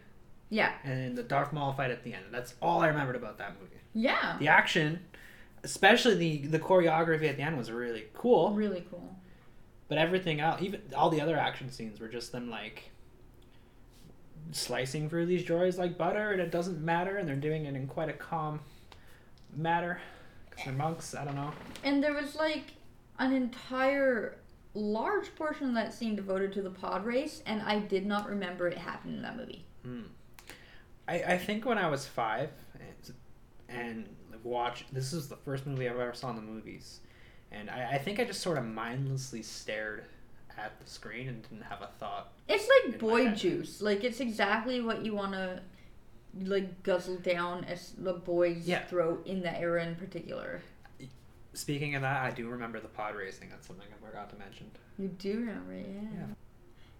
Yeah. 0.49 0.71
and 0.83 0.93
then 0.93 1.15
the 1.15 1.23
Darth 1.23 1.51
Maul 1.53 1.73
fight 1.73 1.91
at 1.91 2.03
the 2.03 2.13
end. 2.13 2.25
That's 2.31 2.53
all 2.61 2.81
I 2.81 2.87
remembered 2.87 3.15
about 3.15 3.37
that 3.39 3.55
movie. 3.59 3.75
Yeah. 3.93 4.37
The 4.39 4.47
action, 4.47 4.99
especially 5.63 6.15
the 6.15 6.47
the 6.47 6.59
choreography 6.59 7.27
at 7.29 7.37
the 7.37 7.43
end, 7.43 7.57
was 7.57 7.71
really 7.71 8.05
cool. 8.13 8.51
Really 8.53 8.85
cool. 8.89 9.15
But 9.87 9.97
everything 9.97 10.39
else, 10.39 10.61
even 10.61 10.81
all 10.95 11.09
the 11.09 11.21
other 11.21 11.37
action 11.37 11.71
scenes, 11.71 11.99
were 11.99 12.07
just 12.07 12.31
them 12.31 12.49
like 12.49 12.91
slicing 14.51 15.09
through 15.09 15.25
these 15.25 15.43
droids 15.43 15.77
like 15.77 15.97
butter, 15.97 16.31
and 16.31 16.41
it 16.41 16.51
doesn't 16.51 16.83
matter, 16.83 17.17
and 17.17 17.27
they're 17.27 17.35
doing 17.35 17.65
it 17.65 17.75
in 17.75 17.87
quite 17.87 18.09
a 18.09 18.13
calm 18.13 18.59
matter 19.55 19.99
because 20.49 20.65
they're 20.65 20.73
monks. 20.73 21.15
I 21.15 21.25
don't 21.25 21.35
know. 21.35 21.51
And 21.83 22.03
there 22.03 22.13
was 22.13 22.35
like 22.35 22.73
an 23.19 23.33
entire 23.33 24.37
large 24.73 25.33
portion 25.35 25.69
of 25.69 25.75
that 25.75 25.93
scene 25.93 26.15
devoted 26.15 26.51
to 26.53 26.61
the 26.61 26.69
pod 26.69 27.05
race, 27.05 27.41
and 27.45 27.61
I 27.61 27.79
did 27.79 28.05
not 28.05 28.29
remember 28.29 28.67
it 28.67 28.77
happened 28.77 29.15
in 29.15 29.21
that 29.21 29.37
movie. 29.37 29.65
Hmm. 29.83 30.01
I, 31.07 31.15
I 31.33 31.37
think 31.37 31.65
when 31.65 31.77
I 31.77 31.89
was 31.89 32.05
five 32.05 32.49
and, 32.79 33.13
and 33.69 34.09
like, 34.31 34.43
watch 34.43 34.85
this 34.91 35.13
is 35.13 35.27
the 35.27 35.35
first 35.37 35.65
movie 35.65 35.87
I 35.87 35.91
ever 35.91 36.13
saw 36.13 36.29
in 36.31 36.35
the 36.35 36.41
movies, 36.41 36.99
and 37.51 37.69
I, 37.69 37.91
I 37.93 37.97
think 37.97 38.19
I 38.19 38.23
just 38.23 38.41
sort 38.41 38.57
of 38.57 38.65
mindlessly 38.65 39.43
stared 39.43 40.05
at 40.57 40.79
the 40.79 40.89
screen 40.89 41.27
and 41.27 41.41
didn't 41.41 41.63
have 41.63 41.81
a 41.81 41.89
thought. 41.99 42.31
It's 42.47 42.67
like 42.85 42.97
boy 42.99 43.29
juice. 43.29 43.81
Like 43.81 44.03
it's 44.03 44.19
exactly 44.19 44.81
what 44.81 45.05
you 45.05 45.13
want 45.15 45.33
to 45.33 45.61
like 46.43 46.83
guzzle 46.83 47.17
down 47.17 47.63
as 47.65 47.91
the 47.97 48.13
boy's 48.13 48.67
Yeah. 48.67 48.83
throat 48.85 49.25
in 49.27 49.41
that 49.43 49.59
era 49.61 49.85
in 49.85 49.95
particular. 49.95 50.61
Speaking 51.53 51.95
of 51.95 52.01
that, 52.01 52.21
I 52.23 52.31
do 52.31 52.49
remember 52.49 52.79
the 52.81 52.89
pod 52.89 53.15
racing. 53.15 53.49
That's 53.49 53.67
something 53.67 53.85
I 53.89 54.05
forgot 54.05 54.29
to 54.31 54.35
mention. 54.37 54.69
You 54.97 55.07
do 55.07 55.39
remember, 55.39 55.73
yeah. 55.73 56.09
Yeah. 56.13 56.25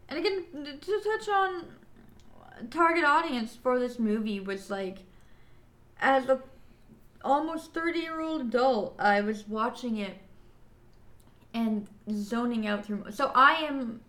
And 0.08 0.20
again, 0.20 0.46
to 0.80 1.00
touch 1.02 1.28
on 1.30 1.66
target 2.70 3.04
audience 3.04 3.56
for 3.62 3.80
this 3.80 4.00
movie 4.00 4.40
was 4.40 4.70
like, 4.70 5.00
as 6.00 6.28
a 6.28 6.42
almost 7.24 7.74
thirty 7.74 8.00
year 8.00 8.20
old 8.20 8.42
adult, 8.42 8.96
I 9.00 9.22
was 9.22 9.48
watching 9.48 9.98
it 9.98 10.18
and 11.54 11.88
zoning 12.12 12.68
out 12.68 12.86
through. 12.86 13.06
So 13.12 13.32
I 13.34 13.54
am. 13.68 14.02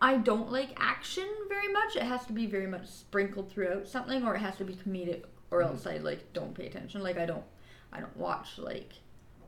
I 0.00 0.18
don't 0.18 0.52
like 0.52 0.74
action 0.76 1.26
very 1.48 1.72
much. 1.72 1.96
It 1.96 2.02
has 2.02 2.24
to 2.26 2.32
be 2.32 2.46
very 2.46 2.68
much 2.68 2.86
sprinkled 2.86 3.50
throughout 3.50 3.88
something, 3.88 4.24
or 4.24 4.36
it 4.36 4.38
has 4.38 4.56
to 4.58 4.64
be 4.64 4.74
comedic, 4.74 5.24
or 5.50 5.62
else 5.62 5.80
mm-hmm. 5.80 5.98
I 6.04 6.08
like 6.08 6.32
don't 6.32 6.54
pay 6.54 6.66
attention. 6.66 7.02
Like 7.02 7.18
I 7.18 7.26
don't, 7.26 7.44
I 7.92 7.98
don't 7.98 8.16
watch 8.16 8.58
like 8.58 8.92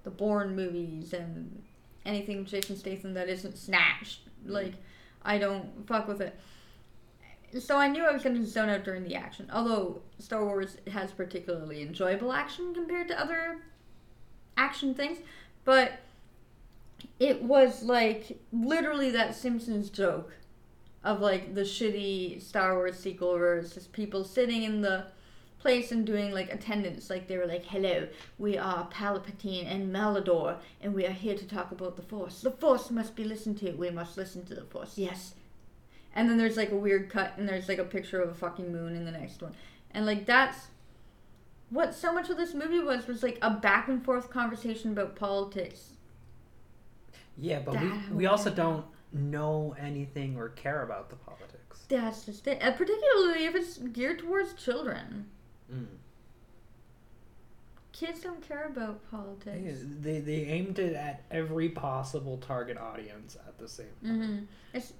the 0.02 0.10
Bourne 0.10 0.56
movies 0.56 1.12
and 1.12 1.62
anything 2.04 2.44
Jason 2.46 2.76
Statham 2.76 3.14
that 3.14 3.28
isn't 3.28 3.58
snatched. 3.58 4.26
Mm-hmm. 4.26 4.52
Like 4.52 4.74
I 5.22 5.38
don't 5.38 5.86
fuck 5.86 6.08
with 6.08 6.20
it. 6.20 6.38
So 7.58 7.76
I 7.76 7.88
knew 7.88 8.04
I 8.04 8.12
was 8.12 8.22
going 8.22 8.36
to 8.36 8.46
zone 8.46 8.68
out 8.68 8.84
during 8.84 9.04
the 9.04 9.16
action. 9.16 9.50
Although 9.52 10.02
Star 10.18 10.44
Wars 10.44 10.76
has 10.92 11.10
particularly 11.10 11.82
enjoyable 11.82 12.32
action 12.32 12.72
compared 12.74 13.08
to 13.08 13.20
other 13.20 13.58
action 14.56 14.94
things, 14.94 15.18
but 15.64 15.92
it 17.18 17.42
was 17.42 17.82
like 17.82 18.38
literally 18.52 19.10
that 19.10 19.34
Simpsons 19.34 19.90
joke 19.90 20.32
of 21.02 21.20
like 21.20 21.54
the 21.54 21.62
shitty 21.62 22.40
Star 22.40 22.74
Wars 22.74 22.98
sequel 22.98 23.32
where 23.32 23.56
it's 23.56 23.74
just 23.74 23.92
people 23.92 24.22
sitting 24.22 24.62
in 24.62 24.82
the 24.82 25.06
place 25.58 25.92
and 25.92 26.06
doing 26.06 26.32
like 26.32 26.52
attendance 26.52 27.10
like 27.10 27.28
they 27.28 27.36
were 27.36 27.46
like 27.46 27.66
hello 27.66 28.08
we 28.38 28.56
are 28.56 28.88
palpatine 28.88 29.70
and 29.70 29.94
malador 29.94 30.56
and 30.80 30.94
we 30.94 31.04
are 31.04 31.12
here 31.12 31.36
to 31.36 31.46
talk 31.46 31.70
about 31.72 31.96
the 31.96 32.02
force. 32.02 32.40
The 32.40 32.50
force 32.50 32.90
must 32.90 33.16
be 33.16 33.24
listened 33.24 33.58
to. 33.58 33.72
We 33.72 33.90
must 33.90 34.16
listen 34.16 34.44
to 34.46 34.54
the 34.54 34.64
force. 34.64 34.96
Yes 34.96 35.34
and 36.14 36.28
then 36.28 36.36
there's 36.38 36.56
like 36.56 36.70
a 36.72 36.76
weird 36.76 37.08
cut 37.10 37.34
and 37.36 37.48
there's 37.48 37.68
like 37.68 37.78
a 37.78 37.84
picture 37.84 38.20
of 38.20 38.30
a 38.30 38.34
fucking 38.34 38.72
moon 38.72 38.96
in 38.96 39.04
the 39.04 39.12
next 39.12 39.42
one. 39.42 39.54
And 39.92 40.06
like 40.06 40.26
that's 40.26 40.68
what 41.70 41.94
so 41.94 42.12
much 42.12 42.28
of 42.30 42.36
this 42.36 42.52
movie 42.54 42.80
was 42.80 43.06
was 43.06 43.22
like 43.22 43.38
a 43.42 43.50
back 43.50 43.88
and 43.88 44.04
forth 44.04 44.30
conversation 44.30 44.90
about 44.92 45.16
politics. 45.16 45.92
Yeah, 47.38 47.60
but 47.60 47.74
That 47.74 47.82
we, 48.10 48.16
we 48.16 48.26
also 48.26 48.50
don't 48.50 48.84
know 49.12 49.74
anything 49.78 50.36
or 50.36 50.50
care 50.50 50.82
about 50.82 51.10
the 51.10 51.16
politics. 51.16 51.84
that's 51.88 52.24
just 52.26 52.46
it. 52.46 52.58
And 52.60 52.76
particularly 52.76 53.44
if 53.46 53.54
it's 53.54 53.78
geared 53.78 54.18
towards 54.20 54.52
children. 54.54 55.26
Mm. 55.72 55.86
kids 57.92 58.20
don't 58.20 58.46
care 58.46 58.66
about 58.66 59.08
politics. 59.10 59.80
They, 60.00 60.12
they, 60.12 60.20
they 60.20 60.44
aimed 60.50 60.78
it 60.78 60.94
at 60.94 61.22
every 61.30 61.68
possible 61.68 62.38
target 62.38 62.78
audience 62.78 63.36
at 63.46 63.58
the 63.58 63.68
same 63.68 63.86
time. 64.04 64.20
hmm 64.20 64.38
It's 64.76 64.92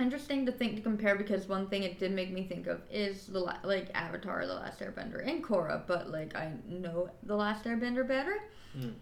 interesting 0.00 0.46
to 0.46 0.52
think 0.52 0.76
to 0.76 0.82
compare 0.82 1.14
because 1.16 1.48
one 1.48 1.68
thing 1.68 1.82
it 1.82 1.98
did 1.98 2.12
make 2.12 2.30
me 2.32 2.44
think 2.44 2.66
of 2.66 2.80
is 2.90 3.26
the 3.26 3.40
la- 3.40 3.58
like 3.64 3.88
Avatar: 3.94 4.46
The 4.46 4.54
Last 4.54 4.80
Airbender 4.80 5.26
and 5.26 5.42
Korra, 5.42 5.82
but 5.86 6.10
like 6.10 6.34
I 6.36 6.52
know 6.68 7.10
The 7.22 7.36
Last 7.36 7.64
Airbender 7.64 8.06
better 8.06 8.36
Mm. 8.76 8.94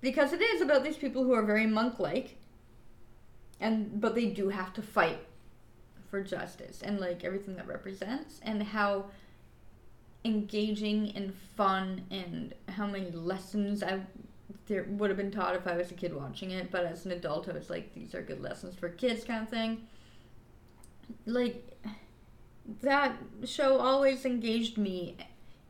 because 0.00 0.32
it 0.32 0.40
is 0.40 0.60
about 0.60 0.82
these 0.82 0.96
people 0.96 1.22
who 1.22 1.32
are 1.32 1.44
very 1.44 1.66
monk-like, 1.66 2.36
and 3.60 4.00
but 4.00 4.14
they 4.16 4.26
do 4.26 4.48
have 4.48 4.72
to 4.74 4.82
fight 4.82 5.20
for 6.10 6.22
justice 6.22 6.82
and 6.82 6.98
like 7.00 7.24
everything 7.24 7.54
that 7.56 7.66
represents 7.66 8.40
and 8.42 8.62
how 8.62 9.06
engaging 10.24 11.12
and 11.16 11.34
fun 11.56 12.04
and 12.10 12.54
how 12.68 12.86
many 12.86 13.10
lessons 13.10 13.82
I 13.82 14.00
there 14.66 14.84
would 14.90 15.10
have 15.10 15.16
been 15.16 15.30
taught 15.30 15.56
if 15.56 15.66
I 15.66 15.76
was 15.76 15.90
a 15.90 15.94
kid 15.94 16.14
watching 16.14 16.50
it, 16.52 16.70
but 16.70 16.84
as 16.84 17.04
an 17.04 17.12
adult, 17.12 17.48
I 17.48 17.52
was 17.52 17.68
like, 17.70 17.94
these 17.94 18.14
are 18.14 18.22
good 18.22 18.40
lessons 18.40 18.74
for 18.76 18.88
kids, 18.88 19.24
kind 19.24 19.42
of 19.42 19.48
thing. 19.48 19.86
Like, 21.26 21.76
that 22.82 23.16
show 23.44 23.78
always 23.78 24.24
engaged 24.24 24.78
me, 24.78 25.16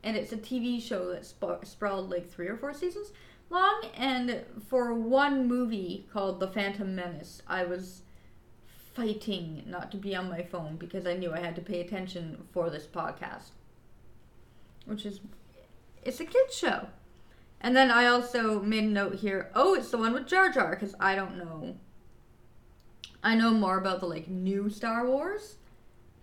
and 0.02 0.16
it's 0.16 0.32
a 0.32 0.36
TV 0.36 0.82
show 0.82 1.12
that 1.12 1.26
sp- 1.26 1.64
sprawled 1.64 2.10
like 2.10 2.30
three 2.30 2.48
or 2.48 2.56
four 2.56 2.74
seasons 2.74 3.12
long, 3.52 3.84
and 3.96 4.44
for 4.66 4.94
one 4.94 5.46
movie 5.46 6.08
called 6.12 6.40
The 6.40 6.48
Phantom 6.48 6.94
Menace, 6.94 7.42
I 7.46 7.64
was 7.64 8.02
fighting 8.94 9.62
not 9.66 9.90
to 9.92 9.96
be 9.96 10.16
on 10.16 10.28
my 10.28 10.42
phone 10.42 10.76
because 10.76 11.06
I 11.06 11.14
knew 11.14 11.32
I 11.32 11.40
had 11.40 11.54
to 11.56 11.62
pay 11.62 11.80
attention 11.80 12.44
for 12.52 12.70
this 12.70 12.86
podcast. 12.86 13.50
Which 14.84 15.06
is, 15.06 15.20
it's 16.02 16.20
a 16.20 16.24
kids 16.24 16.56
show. 16.56 16.88
And 17.60 17.76
then 17.76 17.90
I 17.90 18.06
also 18.06 18.60
made 18.60 18.84
a 18.84 18.88
note 18.88 19.16
here. 19.16 19.50
Oh, 19.54 19.74
it's 19.74 19.90
the 19.90 19.98
one 19.98 20.12
with 20.12 20.26
Jar 20.26 20.50
Jar 20.50 20.70
because 20.70 20.94
I 20.98 21.14
don't 21.14 21.38
know. 21.38 21.76
I 23.22 23.34
know 23.36 23.52
more 23.52 23.78
about 23.78 24.00
the 24.00 24.06
like 24.06 24.28
new 24.28 24.68
Star 24.68 25.06
Wars, 25.06 25.56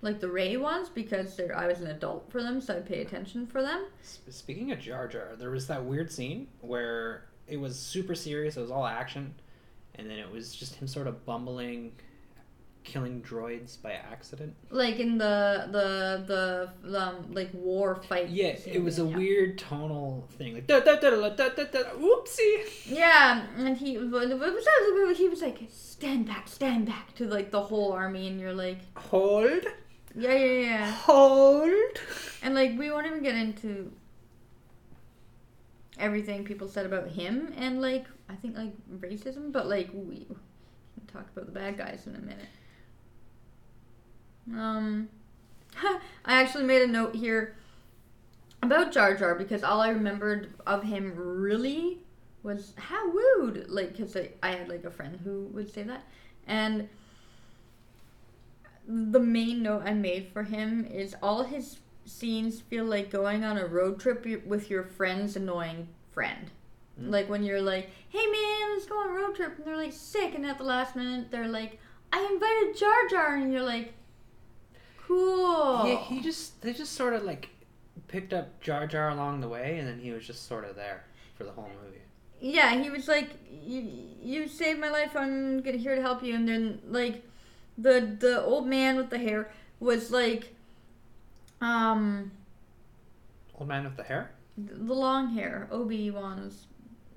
like 0.01 0.19
the 0.19 0.29
Rey 0.29 0.57
ones, 0.57 0.89
because 0.89 1.35
they're 1.35 1.55
I 1.55 1.67
was 1.67 1.79
an 1.79 1.87
adult 1.87 2.29
for 2.31 2.41
them, 2.43 2.59
so 2.61 2.77
I 2.77 2.81
pay 2.81 3.01
attention 3.01 3.47
for 3.47 3.61
them. 3.61 3.85
Speaking 4.29 4.71
of 4.71 4.79
Jar 4.79 5.07
Jar, 5.07 5.35
there 5.37 5.51
was 5.51 5.67
that 5.67 5.83
weird 5.83 6.11
scene 6.11 6.47
where 6.61 7.25
it 7.47 7.57
was 7.57 7.77
super 7.79 8.15
serious, 8.15 8.57
it 8.57 8.61
was 8.61 8.71
all 8.71 8.85
action, 8.85 9.33
and 9.95 10.09
then 10.09 10.19
it 10.19 10.31
was 10.31 10.53
just 10.55 10.75
him 10.75 10.87
sort 10.87 11.07
of 11.07 11.25
bumbling, 11.25 11.93
killing 12.89 13.21
droids 13.21 13.81
by 13.81 13.91
accident. 13.91 14.55
Like 14.69 14.99
in 14.99 15.17
the 15.17 15.67
the 15.71 16.71
the 16.83 16.99
um 16.99 17.31
like 17.31 17.49
war 17.53 17.95
fight. 17.95 18.29
Yeah, 18.29 18.55
scene, 18.55 18.73
it 18.73 18.83
was 18.83 18.99
a 18.99 19.05
yeah. 19.05 19.15
weird 19.15 19.57
tonal 19.59 20.27
thing, 20.37 20.55
like 20.55 20.67
da 20.67 20.79
da 20.79 20.95
da 20.95 21.09
da 21.11 21.29
da 21.29 21.49
da 21.49 21.63
da. 21.63 21.79
Whoopsie. 21.97 22.87
Yeah, 22.87 23.45
and 23.57 23.77
he 23.77 23.97
was? 23.97 25.17
He 25.17 25.29
was 25.29 25.41
like, 25.41 25.59
"Stand 25.69 26.25
back, 26.27 26.47
stand 26.47 26.87
back!" 26.87 27.13
to 27.15 27.25
like 27.25 27.51
the 27.51 27.61
whole 27.61 27.91
army, 27.91 28.27
and 28.27 28.39
you're 28.39 28.53
like, 28.53 28.79
Hold, 28.97 29.63
"Yeah, 30.15 30.33
yeah, 30.33 30.61
yeah." 30.61 30.91
hold. 30.91 31.71
And 32.41 32.55
like 32.55 32.77
we 32.77 32.89
won't 32.89 33.05
even 33.05 33.21
get 33.21 33.35
into 33.35 33.91
everything 35.99 36.45
people 36.45 36.67
said 36.67 36.85
about 36.85 37.09
him 37.09 37.53
and 37.57 37.81
like 37.81 38.05
I 38.29 38.35
think 38.35 38.55
like 38.55 38.73
racism, 38.99 39.51
but 39.51 39.67
like 39.67 39.89
we 39.93 40.25
can 40.25 41.05
talk 41.07 41.25
about 41.31 41.45
the 41.45 41.51
bad 41.51 41.77
guys 41.77 42.07
in 42.07 42.15
a 42.15 42.19
minute. 42.19 42.47
Um 44.55 45.09
I 46.25 46.41
actually 46.41 46.65
made 46.65 46.81
a 46.81 46.87
note 46.87 47.15
here 47.15 47.55
about 48.61 48.91
Jar 48.91 49.15
Jar 49.15 49.35
because 49.35 49.63
all 49.63 49.81
I 49.81 49.89
remembered 49.89 50.53
of 50.67 50.83
him 50.83 51.13
really 51.15 51.99
was 52.43 52.73
how 52.77 53.05
rude 53.05 53.69
like 53.69 53.97
cuz 53.97 54.15
I, 54.15 54.31
I 54.41 54.51
had 54.51 54.69
like 54.69 54.83
a 54.83 54.91
friend 54.91 55.19
who 55.23 55.49
would 55.53 55.71
say 55.71 55.83
that 55.83 56.03
and 56.47 56.89
the 58.87 59.19
main 59.19 59.61
note 59.61 59.83
I 59.85 59.93
made 59.93 60.29
for 60.33 60.43
him 60.43 60.85
is 60.85 61.15
all 61.21 61.43
his 61.43 61.77
scenes 62.05 62.59
feel 62.59 62.85
like 62.85 63.11
going 63.11 63.43
on 63.43 63.57
a 63.57 63.65
road 63.65 63.99
trip 63.99 64.25
with 64.45 64.69
your 64.69 64.83
friend's 64.83 65.35
annoying 65.35 65.87
friend. 66.11 66.49
Mm. 66.99 67.11
Like 67.11 67.29
when 67.29 67.43
you're 67.43 67.61
like, 67.61 67.91
"Hey 68.09 68.25
man, 68.25 68.73
let's 68.73 68.87
go 68.87 68.99
on 68.99 69.09
a 69.09 69.13
road 69.13 69.35
trip," 69.35 69.57
and 69.57 69.65
they're 69.65 69.77
like 69.77 69.93
sick, 69.93 70.33
and 70.33 70.45
at 70.45 70.57
the 70.57 70.63
last 70.63 70.95
minute 70.95 71.29
they're 71.29 71.47
like, 71.47 71.79
"I 72.11 72.27
invited 72.31 72.77
Jar 72.77 73.07
Jar," 73.09 73.35
and 73.35 73.53
you're 73.53 73.61
like, 73.61 73.93
"Cool." 75.09 75.87
Yeah, 75.87 75.97
he 76.03 76.21
just 76.21 76.61
they 76.61 76.71
just 76.73 76.93
sort 76.93 77.13
of 77.13 77.23
like 77.23 77.49
picked 78.07 78.31
up 78.33 78.61
Jar 78.61 78.87
Jar 78.87 79.09
along 79.09 79.41
the 79.41 79.49
way, 79.49 79.77
and 79.79 79.87
then 79.87 79.99
he 79.99 80.11
was 80.11 80.25
just 80.25 80.47
sort 80.47 80.63
of 80.63 80.75
there 80.75 81.03
for 81.35 81.43
the 81.43 81.51
whole 81.51 81.69
movie. 81.83 81.97
yeah, 82.39 82.75
he 82.81 82.89
was 82.89 83.07
like, 83.07 83.29
"You 83.65 83.81
you 84.21 84.47
saved 84.47 84.79
my 84.79 84.89
life. 84.89 85.15
I'm 85.15 85.61
gonna 85.61 85.77
here 85.77 85.95
to 85.95 86.01
help 86.01 86.23
you." 86.23 86.35
And 86.35 86.47
then 86.47 86.81
like, 86.87 87.23
the 87.77 88.15
the 88.19 88.41
old 88.43 88.67
man 88.67 88.95
with 88.95 89.09
the 89.09 89.17
hair 89.17 89.51
was 89.79 90.11
like, 90.11 90.53
um, 91.61 92.31
Old 93.59 93.67
man 93.67 93.83
with 93.83 93.97
the 93.97 94.03
hair. 94.03 94.31
the 94.57 94.93
long 94.93 95.29
hair, 95.33 95.67
Obi 95.71 96.11
Wan's 96.11 96.65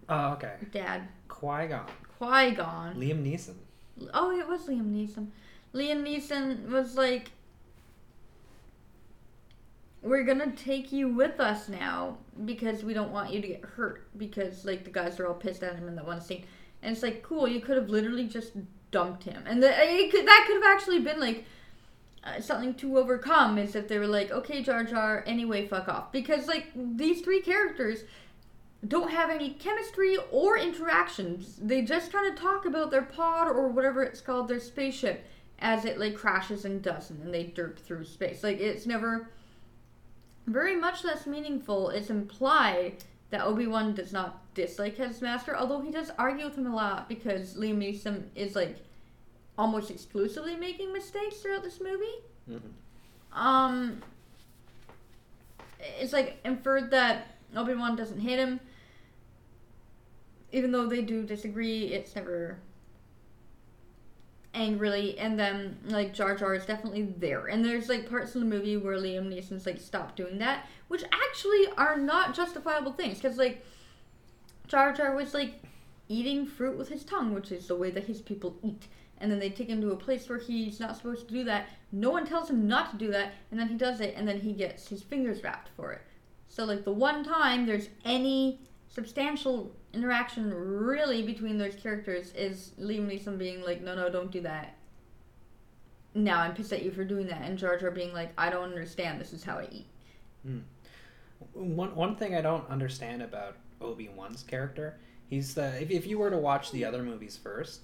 Oh, 0.09 0.33
okay. 0.35 0.55
dad, 0.73 1.03
Qui 1.29 1.67
Gon. 1.69 1.87
Qui 2.19 2.51
Gon. 2.53 2.95
Liam 2.97 3.23
Neeson. 3.25 3.55
Oh, 4.15 4.31
it 4.37 4.47
was 4.49 4.63
Liam 4.63 4.93
Neeson. 4.93 5.29
Liam 5.75 6.03
Neeson 6.07 6.69
was 6.69 6.97
like, 6.97 7.31
"We're 10.03 10.25
gonna 10.25 10.53
take 10.53 10.93
you 10.93 11.09
with 11.09 11.41
us 11.41 11.69
now 11.69 12.19
because 12.45 12.83
we 12.83 12.93
don't 12.93 13.13
want 13.13 13.33
you 13.33 13.41
to 13.41 13.49
get 13.49 13.65
hurt." 13.65 14.07
Because 14.19 14.65
like 14.65 14.85
the 14.85 14.91
guys 14.91 15.19
are 15.21 15.27
all 15.27 15.35
pissed 15.35 15.63
at 15.63 15.77
him 15.77 15.89
in 15.89 15.97
that 15.97 16.07
one 16.07 16.21
scene, 16.21 16.45
and 16.83 16.93
it's 16.93 17.03
like, 17.03 17.23
cool, 17.23 17.49
you 17.49 17.61
could 17.61 17.77
have 17.77 17.89
literally 17.89 18.27
just 18.27 18.53
dumped 18.91 19.25
him, 19.25 19.43
and 19.47 19.63
the, 19.63 19.71
it 19.71 20.11
could, 20.11 20.27
that 20.27 20.45
could 20.47 20.63
have 20.63 20.77
actually 20.77 21.01
been 21.01 21.19
like 21.19 21.45
uh, 22.25 22.41
something 22.41 22.75
to 22.75 22.99
overcome. 22.99 23.59
Is 23.59 23.75
if 23.75 23.89
they 23.89 23.99
were 23.99 24.07
like, 24.07 24.31
"Okay, 24.31 24.63
Jar 24.63 24.85
Jar, 24.85 25.25
anyway, 25.27 25.67
fuck 25.67 25.89
off," 25.89 26.13
because 26.13 26.47
like 26.47 26.67
these 26.75 27.23
three 27.23 27.41
characters 27.41 28.05
don't 28.87 29.11
have 29.11 29.31
any 29.31 29.51
chemistry 29.51 30.17
or 30.31 30.59
interactions. 30.59 31.57
They 31.57 31.83
just 31.83 32.13
kind 32.13 32.31
of 32.33 32.39
talk 32.39 32.65
about 32.65 32.91
their 32.91 33.03
pod 33.03 33.49
or 33.49 33.69
whatever 33.69 34.03
it's 34.03 34.21
called, 34.21 34.49
their 34.49 34.59
spaceship, 34.59 35.25
as 35.61 35.85
it 35.85 35.99
like 35.99 36.17
crashes 36.17 36.65
and 36.65 36.83
doesn't, 36.83 37.23
and 37.23 37.33
they 37.33 37.45
derp 37.45 37.79
through 37.79 38.05
space. 38.05 38.43
Like 38.43 38.59
it's 38.59 38.87
never 38.87 39.31
very 40.47 40.77
much 40.77 41.05
less 41.05 41.27
meaningful. 41.27 41.91
It's 41.91 42.11
implied 42.11 43.05
that 43.31 43.43
Obi 43.43 43.67
Wan 43.67 43.95
does 43.95 44.13
not 44.13 44.41
dislike 44.55 44.97
his 44.97 45.23
master, 45.23 45.57
although 45.57 45.81
he 45.81 45.91
does 45.91 46.11
argue 46.19 46.45
with 46.45 46.57
him 46.57 46.67
a 46.67 46.75
lot 46.75 47.09
because 47.09 47.55
Liam 47.57 47.79
Neeson 47.79 48.25
is 48.35 48.55
like 48.55 48.77
almost 49.57 49.91
exclusively 49.91 50.55
making 50.57 50.93
mistakes 50.93 51.37
throughout 51.37 51.63
this 51.63 51.81
movie. 51.81 52.17
Mhm. 52.51 52.61
Um, 53.33 54.03
it's 55.81 56.13
like 56.13 56.39
inferred 56.45 56.91
that 56.91 57.29
Obi 57.57 57.75
Wan 57.75 57.97
doesn't 57.97 58.21
hate 58.21 58.39
him, 58.39 58.61
even 60.53 60.73
though 60.73 60.87
they 60.87 61.03
do 61.03 61.23
disagree. 61.23 61.87
It's 61.87 62.15
never 62.15 62.59
angrily, 64.55 65.19
and 65.19 65.39
then 65.39 65.79
like 65.85 66.13
Jar 66.13 66.37
Jar 66.37 66.55
is 66.55 66.67
definitely 66.67 67.15
there, 67.19 67.47
and 67.47 67.65
there's 67.65 67.89
like 67.89 68.09
parts 68.09 68.35
in 68.35 68.41
the 68.41 68.47
movie 68.47 68.77
where 68.77 68.97
Liam 68.97 69.29
Neeson's 69.29 69.67
like 69.67 69.81
stop 69.81 70.17
doing 70.17 70.39
that, 70.39 70.67
which 70.89 71.05
actually 71.13 71.67
are 71.77 71.97
not 71.97 72.35
justifiable 72.35 72.93
things, 72.93 73.19
because 73.19 73.39
like 73.39 73.65
Jar 74.67 74.93
Jar 74.93 75.15
was 75.15 75.35
like 75.35 75.55
eating 76.09 76.47
fruit 76.47 76.77
with 76.77 76.89
his 76.89 77.05
tongue, 77.05 77.33
which 77.33 77.51
is 77.51 77.67
the 77.67 77.77
way 77.77 77.91
that 77.91 78.05
his 78.05 78.21
people 78.21 78.57
eat. 78.63 78.87
And 79.19 79.31
then 79.31 79.39
they 79.39 79.51
take 79.51 79.69
him 79.69 79.81
to 79.83 79.93
a 79.93 79.97
place 79.97 80.29
where 80.29 80.39
he's 80.39 80.81
not 80.81 80.97
supposed 80.97 81.29
to 81.29 81.35
do 81.35 81.45
that. 81.45 81.69
No 81.93 82.11
one 82.11 82.27
tells 82.27 82.51
him 82.51 82.67
not 82.67 82.91
to 82.91 82.97
do 82.97 83.13
that, 83.13 83.35
and 83.51 83.61
then 83.61 83.69
he 83.69 83.77
does 83.77 84.01
it, 84.01 84.15
and 84.17 84.27
then 84.27 84.41
he 84.41 84.53
gets 84.53 84.89
his 84.89 85.03
fingers 85.03 85.45
rapped 85.45 85.71
for 85.77 85.93
it. 85.93 86.03
So, 86.49 86.65
like, 86.65 86.85
the 86.85 86.93
one 86.93 87.23
time 87.23 87.65
there's 87.65 87.89
any 88.05 88.61
substantial 88.89 89.77
interaction 89.93 90.53
really 90.53 91.23
between 91.23 91.59
those 91.59 91.75
characters 91.75 92.33
is 92.33 92.73
Liam 92.81 93.07
Neeson 93.07 93.39
being 93.39 93.63
like, 93.63 93.83
no, 93.83 93.95
no, 93.95 94.09
don't 94.11 94.31
do 94.31 94.41
that. 94.43 94.77
Now 96.15 96.41
I'm 96.41 96.55
pissed 96.55 96.73
at 96.73 96.83
you 96.83 96.91
for 96.91 97.05
doing 97.05 97.27
that. 97.29 97.43
And 97.43 97.59
Jar 97.59 97.79
Jar 97.79 97.91
being 97.91 98.13
like, 98.13 98.33
I 98.37 98.51
don't 98.51 98.65
understand. 98.65 99.21
This 99.21 99.33
is 99.33 99.45
how 99.45 99.59
I 99.59 99.69
eat. 99.71 99.87
One 101.55 101.95
one 101.95 102.17
thing 102.17 102.35
I 102.35 102.41
don't 102.41 102.69
understand 102.69 103.23
about 103.23 103.57
Obi 103.81 104.09
Wan's 104.15 104.43
character, 104.43 104.99
he's 105.29 105.55
the 105.55 105.81
if, 105.81 105.91
if 105.91 106.07
you 106.07 106.19
were 106.19 106.31
to 106.31 106.37
watch 106.37 106.71
the 106.71 106.85
other 106.85 107.03
movies 107.03 107.39
first, 107.43 107.81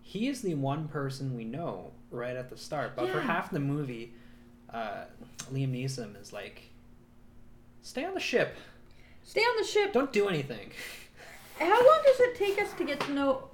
he 0.00 0.28
is 0.28 0.42
the 0.42 0.54
one 0.54 0.88
person 0.88 1.36
we 1.36 1.44
know 1.44 1.90
right 2.10 2.36
at 2.36 2.50
the 2.50 2.56
start. 2.56 2.94
But 2.94 3.10
for 3.10 3.20
half 3.20 3.50
the 3.50 3.60
movie, 3.60 4.14
uh, 4.72 5.04
Liam 5.52 5.72
Neeson 5.72 6.20
is 6.20 6.32
like, 6.32 6.62
stay 7.82 8.04
on 8.04 8.14
the 8.14 8.20
ship, 8.20 8.56
Stay 9.24 9.40
on 9.40 9.56
the 9.58 9.66
ship. 9.66 9.92
don't 9.92 10.12
do 10.12 10.28
anything. 10.28 10.70
How 11.58 11.68
long 11.86 12.00
does 12.04 12.20
it 12.20 12.34
take 12.34 12.60
us 12.60 12.72
to 12.74 12.84
get 12.84 13.00
to 13.00 13.12
know 13.12 13.48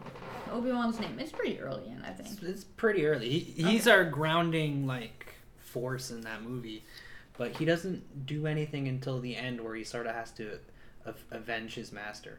Obi 0.53 0.71
Wan's 0.73 0.99
name? 1.01 1.19
It's 1.19 1.33
pretty 1.33 1.61
early 1.61 1.89
in, 1.89 2.03
I 2.03 2.11
think. 2.11 2.31
It's, 2.31 2.43
it's 2.43 2.65
pretty 2.65 3.07
early. 3.07 3.29
He, 3.29 3.63
he's 3.63 3.87
our 3.87 4.05
grounding 4.05 4.87
like 4.87 5.35
force 5.59 6.11
in 6.11 6.23
that 6.23 6.43
movie, 6.43 6.85
but 7.37 7.57
he 7.57 7.65
doesn't 7.65 8.27
do 8.27 8.47
anything 8.47 8.89
until 8.89 9.21
the 9.21 9.37
end 9.37 9.61
where 9.61 9.75
he 9.75 9.85
sort 9.85 10.07
of 10.07 10.15
has 10.15 10.31
to 10.33 10.59
av- 11.07 11.25
avenge 11.31 11.75
his 11.75 11.93
master. 11.93 12.39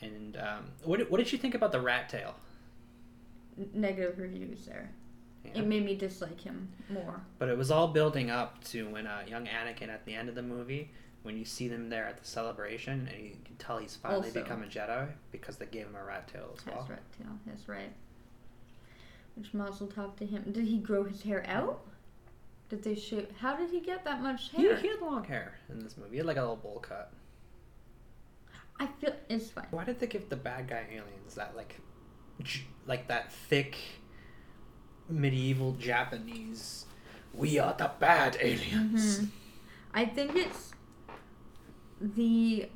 And 0.00 0.36
um, 0.36 0.66
what 0.82 1.10
what 1.10 1.18
did 1.18 1.32
you 1.32 1.38
think 1.38 1.54
about 1.54 1.72
the 1.72 1.80
rat 1.80 2.08
tail? 2.08 2.34
Negative 3.72 4.18
reviews 4.18 4.66
there. 4.66 4.90
Yeah. 5.44 5.60
It 5.60 5.66
made 5.66 5.84
me 5.84 5.94
dislike 5.94 6.40
him 6.40 6.68
more. 6.90 7.20
But 7.38 7.48
it 7.48 7.56
was 7.58 7.70
all 7.70 7.88
building 7.88 8.30
up 8.30 8.62
to 8.64 8.88
when 8.88 9.06
uh, 9.06 9.22
young 9.28 9.46
Anakin 9.46 9.88
at 9.88 10.04
the 10.06 10.14
end 10.14 10.28
of 10.28 10.34
the 10.34 10.42
movie, 10.42 10.90
when 11.22 11.36
you 11.36 11.44
see 11.44 11.68
them 11.68 11.88
there 11.88 12.06
at 12.06 12.18
the 12.18 12.24
celebration, 12.26 13.08
and 13.12 13.24
you 13.24 13.36
can 13.44 13.56
tell 13.56 13.78
he's 13.78 13.96
finally 13.96 14.28
Also- 14.28 14.42
become 14.42 14.62
a 14.62 14.66
Jedi 14.66 15.08
because 15.32 15.56
they 15.56 15.66
gave 15.66 15.86
him 15.86 15.96
a 15.96 16.04
rat 16.04 16.28
tail 16.28 16.54
as 16.58 16.64
well. 16.66 16.76
That's 16.78 16.90
right, 16.90 17.12
tail. 17.18 17.32
That's 17.46 17.68
right. 17.68 17.92
Which 19.36 19.52
Mazel 19.52 19.88
tov 19.88 20.16
to 20.18 20.26
him. 20.26 20.44
Did 20.52 20.64
he 20.66 20.78
grow 20.78 21.04
his 21.04 21.22
hair 21.22 21.44
out? 21.48 21.80
Did 22.68 22.82
they 22.84 22.94
shave? 22.94 23.26
How 23.40 23.56
did 23.56 23.70
he 23.70 23.80
get 23.80 24.04
that 24.04 24.22
much 24.22 24.50
He, 24.50 24.62
hair? 24.62 24.76
he 24.76 24.88
had 24.88 25.00
long 25.00 25.24
hair 25.24 25.58
in 25.68 25.80
this 25.80 25.96
movie. 25.96 26.12
He 26.12 26.16
had 26.18 26.26
like 26.26 26.36
a 26.36 26.40
little 26.40 26.56
bowl 26.56 26.78
cut. 26.80 27.12
I 28.80 28.86
feel 28.86 29.12
it's 29.28 29.50
fine. 29.50 29.66
Why 29.70 29.84
did 29.84 30.00
they 30.00 30.06
give 30.06 30.28
the 30.28 30.36
bad 30.36 30.68
guy 30.68 30.86
aliens 30.90 31.34
that 31.34 31.54
like, 31.56 31.76
like 32.86 33.08
that 33.08 33.32
thick, 33.32 33.76
medieval 35.08 35.72
Japanese? 35.72 36.86
We 37.32 37.58
are 37.58 37.74
the 37.74 37.90
bad 37.98 38.36
aliens. 38.40 39.20
Mhm. 39.20 39.28
I 39.92 40.04
think 40.04 40.36
it's 40.36 40.72
the 42.00 42.68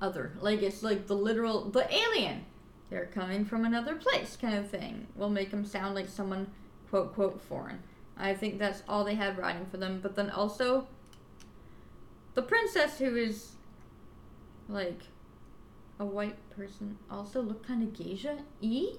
other. 0.00 0.32
Like 0.40 0.62
it's 0.62 0.82
like 0.82 1.06
the 1.06 1.14
literal 1.16 1.64
the 1.70 1.92
alien. 1.92 2.44
They're 2.90 3.06
coming 3.06 3.44
from 3.44 3.64
another 3.64 3.94
place, 3.94 4.36
kind 4.36 4.54
of 4.56 4.68
thing. 4.68 5.06
Will 5.14 5.30
make 5.30 5.50
them 5.50 5.64
sound 5.64 5.94
like 5.94 6.08
someone 6.08 6.48
quote 6.88 7.14
quote 7.14 7.40
foreign. 7.40 7.82
I 8.16 8.34
think 8.34 8.58
that's 8.58 8.82
all 8.88 9.04
they 9.04 9.14
had 9.14 9.38
writing 9.38 9.66
for 9.66 9.76
them. 9.76 10.00
But 10.00 10.16
then 10.16 10.30
also 10.30 10.86
the 12.34 12.42
princess 12.42 12.98
who 12.98 13.16
is 13.16 13.52
like 14.68 15.00
a 15.98 16.04
white 16.04 16.36
person 16.50 16.96
also 17.10 17.42
looked 17.42 17.66
kind 17.66 17.82
of 17.82 17.92
geisha 17.92 18.38
y. 18.62 18.92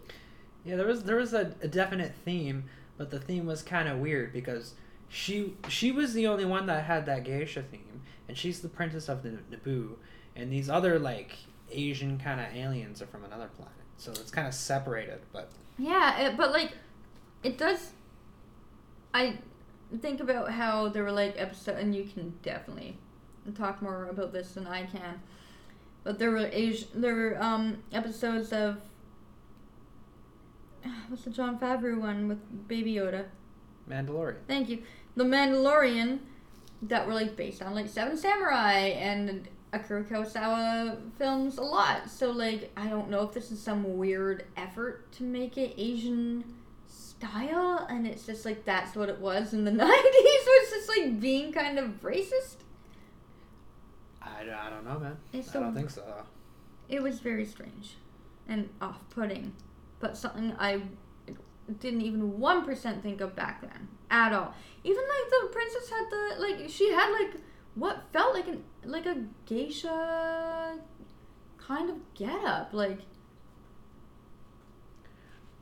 Yeah, 0.63 0.75
there 0.75 0.87
was 0.87 1.03
there 1.03 1.15
was 1.17 1.33
a, 1.33 1.53
a 1.61 1.67
definite 1.67 2.13
theme, 2.23 2.65
but 2.97 3.09
the 3.09 3.19
theme 3.19 3.45
was 3.45 3.63
kind 3.63 3.87
of 3.87 3.97
weird 3.97 4.31
because 4.33 4.73
she 5.09 5.55
she 5.67 5.91
was 5.91 6.13
the 6.13 6.27
only 6.27 6.45
one 6.45 6.65
that 6.67 6.85
had 6.85 7.05
that 7.07 7.23
geisha 7.23 7.63
theme, 7.63 8.01
and 8.27 8.37
she's 8.37 8.61
the 8.61 8.69
princess 8.69 9.09
of 9.09 9.23
the 9.23 9.39
Naboo, 9.51 9.95
and 10.35 10.51
these 10.51 10.69
other 10.69 10.99
like 10.99 11.35
Asian 11.71 12.17
kind 12.19 12.39
of 12.39 12.47
aliens 12.55 13.01
are 13.01 13.07
from 13.07 13.23
another 13.23 13.47
planet, 13.47 13.73
so 13.97 14.11
it's 14.11 14.31
kind 14.31 14.47
of 14.47 14.53
separated. 14.53 15.19
But 15.33 15.49
Yeah, 15.77 16.17
it, 16.19 16.37
but 16.37 16.51
like, 16.51 16.73
it 17.43 17.57
does. 17.57 17.91
I 19.13 19.37
think 20.01 20.21
about 20.21 20.51
how 20.51 20.89
there 20.89 21.03
were 21.03 21.11
like 21.11 21.35
episodes, 21.37 21.79
and 21.79 21.95
you 21.95 22.03
can 22.03 22.33
definitely 22.43 22.97
talk 23.55 23.81
more 23.81 24.07
about 24.07 24.31
this 24.31 24.53
than 24.53 24.67
I 24.67 24.85
can. 24.85 25.21
But 26.03 26.19
there 26.19 26.31
were 26.31 26.49
Asian, 26.51 27.01
there 27.01 27.15
were 27.15 27.41
um 27.41 27.83
episodes 27.91 28.53
of 28.53 28.77
what's 31.07 31.23
the 31.23 31.29
Jon 31.29 31.57
Favreau 31.59 31.99
one 31.99 32.27
with 32.27 32.67
Baby 32.67 32.93
Yoda? 32.95 33.25
Mandalorian. 33.89 34.37
Thank 34.47 34.69
you. 34.69 34.83
The 35.15 35.23
Mandalorian 35.23 36.19
that 36.83 37.05
were 37.07 37.13
like 37.13 37.35
based 37.35 37.61
on 37.61 37.73
like 37.75 37.87
Seven 37.89 38.17
Samurai 38.17 38.77
and 38.77 39.47
Akira 39.73 40.03
Kurosawa 40.03 40.97
films 41.17 41.57
a 41.57 41.61
lot. 41.63 42.09
So 42.09 42.31
like 42.31 42.71
I 42.77 42.87
don't 42.87 43.09
know 43.09 43.23
if 43.23 43.33
this 43.33 43.51
is 43.51 43.61
some 43.61 43.97
weird 43.97 44.45
effort 44.57 45.11
to 45.13 45.23
make 45.23 45.57
it 45.57 45.73
Asian 45.77 46.43
style 46.87 47.85
and 47.89 48.07
it's 48.07 48.25
just 48.25 48.45
like 48.45 48.65
that's 48.65 48.95
what 48.95 49.09
it 49.09 49.19
was 49.19 49.53
in 49.53 49.63
the 49.65 49.71
90s 49.71 49.81
was 49.83 50.69
just 50.71 50.89
like 50.89 51.19
being 51.19 51.51
kind 51.51 51.77
of 51.77 52.01
racist. 52.01 52.57
I, 54.21 54.41
I 54.41 54.69
don't 54.69 54.85
know, 54.85 54.99
man. 54.99 55.17
It's 55.33 55.49
I 55.55 55.59
don't 55.59 55.69
a- 55.71 55.73
think 55.73 55.89
so. 55.89 56.03
It 56.89 57.01
was 57.01 57.19
very 57.19 57.45
strange 57.45 57.95
and 58.47 58.69
off-putting, 58.81 59.53
but 60.01 60.17
something 60.17 60.53
I 60.59 60.81
didn't 61.79 62.01
even 62.01 62.39
one 62.39 62.65
percent 62.65 63.01
think 63.01 63.21
of 63.21 63.35
back 63.35 63.61
then 63.61 63.87
at 64.09 64.33
all. 64.33 64.53
Even 64.83 65.01
like 65.03 65.31
the 65.41 65.47
princess 65.51 65.89
had 65.89 66.05
the 66.09 66.41
like 66.41 66.69
she 66.69 66.91
had 66.91 67.11
like 67.11 67.35
what 67.75 68.03
felt 68.11 68.33
like 68.33 68.47
an 68.47 68.63
like 68.83 69.05
a 69.05 69.23
geisha 69.45 70.77
kind 71.57 71.89
of 71.89 72.13
get 72.15 72.43
up 72.43 72.69
like 72.73 72.99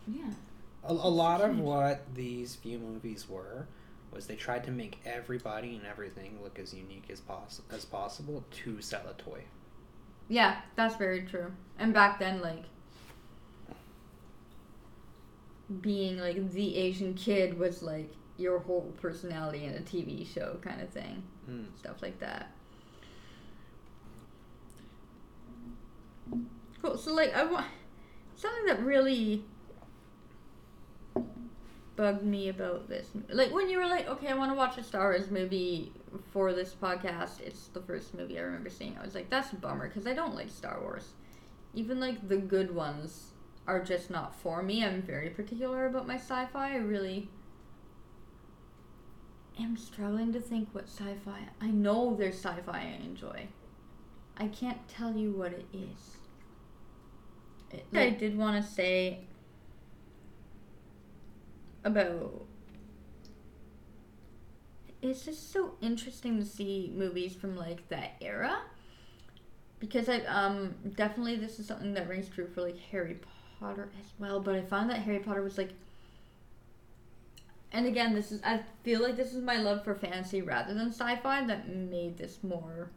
yeah 0.07 0.31
A, 0.83 0.91
a 0.91 0.93
lot 0.93 1.41
of 1.41 1.59
what 1.59 2.15
these 2.15 2.55
few 2.55 2.79
movies 2.79 3.27
were 3.29 3.67
was 4.11 4.25
they 4.25 4.35
tried 4.35 4.63
to 4.63 4.71
make 4.71 4.99
everybody 5.05 5.75
and 5.75 5.85
everything 5.85 6.39
look 6.41 6.57
as 6.57 6.73
unique 6.73 7.05
as 7.11 7.19
poss- 7.19 7.61
as 7.71 7.85
possible 7.85 8.43
to 8.49 8.81
sell 8.81 9.03
a 9.07 9.13
toy. 9.21 9.43
Yeah, 10.27 10.61
that's 10.75 10.95
very 10.95 11.23
true. 11.27 11.51
And 11.77 11.93
back 11.93 12.17
then, 12.17 12.41
like, 12.41 12.63
being 15.81 16.19
like 16.19 16.51
the 16.51 16.75
Asian 16.77 17.13
kid 17.13 17.57
was 17.57 17.83
like 17.83 18.11
your 18.37 18.59
whole 18.59 18.93
personality 19.01 19.65
in 19.65 19.75
a 19.75 19.79
TV 19.79 20.25
show 20.25 20.57
kind 20.61 20.81
of 20.81 20.89
thing. 20.89 21.23
Mm. 21.49 21.65
Stuff 21.77 22.01
like 22.01 22.19
that. 22.19 22.51
Cool. 26.81 26.97
So, 26.97 27.13
like, 27.13 27.35
I 27.35 27.43
want 27.43 27.65
something 28.35 28.65
that 28.67 28.81
really 28.81 29.43
bugged 31.95 32.23
me 32.23 32.47
about 32.47 32.87
this. 32.87 33.09
Like, 33.29 33.53
when 33.53 33.69
you 33.69 33.77
were 33.77 33.85
like, 33.85 34.07
okay, 34.07 34.27
I 34.27 34.33
want 34.35 34.51
to 34.51 34.55
watch 34.55 34.77
a 34.77 34.83
Star 34.83 35.09
Wars 35.09 35.29
movie 35.29 35.91
for 36.31 36.53
this 36.53 36.73
podcast, 36.73 37.41
it's 37.41 37.67
the 37.67 37.81
first 37.81 38.13
movie 38.13 38.39
I 38.39 38.43
remember 38.43 38.69
seeing. 38.69 38.97
I 38.97 39.03
was 39.03 39.15
like, 39.15 39.29
that's 39.29 39.51
a 39.51 39.57
bummer 39.57 39.89
because 39.89 40.07
I 40.07 40.13
don't 40.13 40.35
like 40.35 40.49
Star 40.49 40.79
Wars. 40.79 41.09
Even 41.73 41.99
like 41.99 42.27
the 42.27 42.37
good 42.37 42.73
ones 42.73 43.28
are 43.69 43.83
just 43.83 44.09
not 44.09 44.33
for 44.33 44.63
me. 44.63 44.83
I'm 44.83 45.03
very 45.03 45.29
particular 45.29 45.85
about 45.85 46.07
my 46.07 46.15
sci 46.15 46.45
fi. 46.47 46.73
I 46.73 46.77
really 46.77 47.29
am 49.59 49.77
struggling 49.77 50.33
to 50.33 50.39
think 50.39 50.69
what 50.71 50.85
sci 50.85 51.13
fi. 51.23 51.47
I 51.61 51.67
know 51.67 52.15
there's 52.15 52.43
sci 52.43 52.61
fi 52.65 52.79
I 52.79 53.05
enjoy. 53.05 53.47
I 54.37 54.47
can't 54.47 54.87
tell 54.87 55.15
you 55.15 55.31
what 55.33 55.53
it 55.53 55.67
is. 55.71 56.17
It, 57.71 57.85
I 57.93 58.09
did 58.09 58.35
want 58.35 58.63
to 58.63 58.67
say 58.67 59.19
about 61.83 62.45
it's 65.03 65.23
just 65.23 65.53
so 65.53 65.75
interesting 65.79 66.39
to 66.39 66.45
see 66.45 66.91
movies 66.95 67.35
from 67.35 67.55
like 67.55 67.87
that 67.89 68.13
era 68.19 68.63
because 69.79 70.09
I 70.09 70.21
um 70.21 70.73
definitely 70.95 71.35
this 71.35 71.59
is 71.59 71.67
something 71.67 71.93
that 71.93 72.09
rings 72.09 72.27
true 72.27 72.47
for 72.47 72.61
like 72.63 72.77
Harry 72.91 73.19
Potter 73.59 73.89
as 73.99 74.11
well 74.17 74.39
but 74.39 74.55
I 74.55 74.61
found 74.61 74.89
that 74.89 74.99
Harry 74.99 75.19
Potter 75.19 75.41
was 75.41 75.57
like 75.57 75.71
and 77.71 77.85
again 77.85 78.13
this 78.13 78.31
is 78.31 78.41
I 78.43 78.61
feel 78.83 79.01
like 79.01 79.17
this 79.17 79.33
is 79.33 79.43
my 79.43 79.57
love 79.57 79.83
for 79.83 79.95
fantasy 79.95 80.41
rather 80.41 80.73
than 80.73 80.89
sci-fi 80.89 81.45
that 81.45 81.67
made 81.67 82.17
this 82.17 82.43
more 82.43 82.89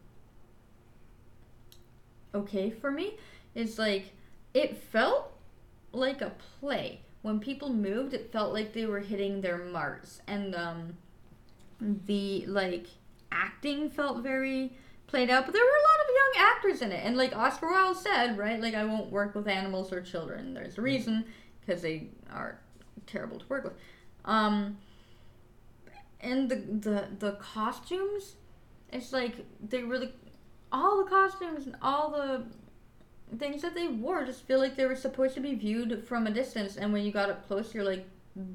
okay 2.34 2.70
for 2.70 2.90
me. 2.90 3.14
It's 3.54 3.78
like 3.78 4.12
it 4.54 4.76
felt 4.76 5.32
like 5.92 6.20
a 6.20 6.32
play. 6.60 7.00
When 7.22 7.38
people 7.38 7.72
moved, 7.72 8.14
it 8.14 8.32
felt 8.32 8.52
like 8.52 8.72
they 8.72 8.86
were 8.86 9.00
hitting 9.00 9.40
their 9.40 9.58
marks, 9.58 10.20
and 10.26 10.54
um, 10.54 10.94
the 11.80 12.44
like 12.46 12.86
acting 13.30 13.90
felt 13.90 14.22
very 14.22 14.72
played 15.12 15.30
out. 15.30 15.44
But 15.44 15.52
there 15.52 15.62
were 15.62 15.68
a 15.68 15.88
lot 15.90 16.00
of 16.00 16.14
young 16.16 16.46
actors 16.48 16.82
in 16.82 16.90
it, 16.90 17.04
and 17.04 17.16
like 17.16 17.36
Oscar 17.36 17.70
Wilde 17.70 17.96
said, 17.98 18.36
right? 18.38 18.60
Like 18.60 18.74
I 18.74 18.84
won't 18.84 19.12
work 19.12 19.34
with 19.34 19.46
animals 19.46 19.92
or 19.92 20.00
children. 20.00 20.54
There's 20.54 20.78
a 20.78 20.82
reason 20.82 21.26
because 21.60 21.82
they 21.82 22.08
are 22.32 22.58
terrible 23.06 23.38
to 23.38 23.44
work 23.46 23.64
with. 23.64 23.74
Um, 24.24 24.78
and 26.20 26.50
the 26.50 26.56
the 26.56 27.08
the 27.18 27.32
costumes, 27.32 28.36
it's 28.90 29.12
like 29.12 29.44
they 29.60 29.82
really 29.82 30.12
all 30.72 31.04
the 31.04 31.10
costumes 31.10 31.66
and 31.66 31.76
all 31.82 32.10
the 32.10 32.44
things 33.38 33.62
that 33.62 33.74
they 33.74 33.88
wore 33.88 34.24
just 34.24 34.42
feel 34.46 34.58
like 34.58 34.76
they 34.76 34.86
were 34.86 34.96
supposed 34.96 35.34
to 35.34 35.40
be 35.40 35.54
viewed 35.54 36.04
from 36.06 36.26
a 36.26 36.30
distance 36.30 36.76
and 36.76 36.92
when 36.92 37.02
you 37.02 37.10
got 37.10 37.30
up 37.30 37.46
close 37.46 37.72
you're 37.72 37.84
like 37.84 38.04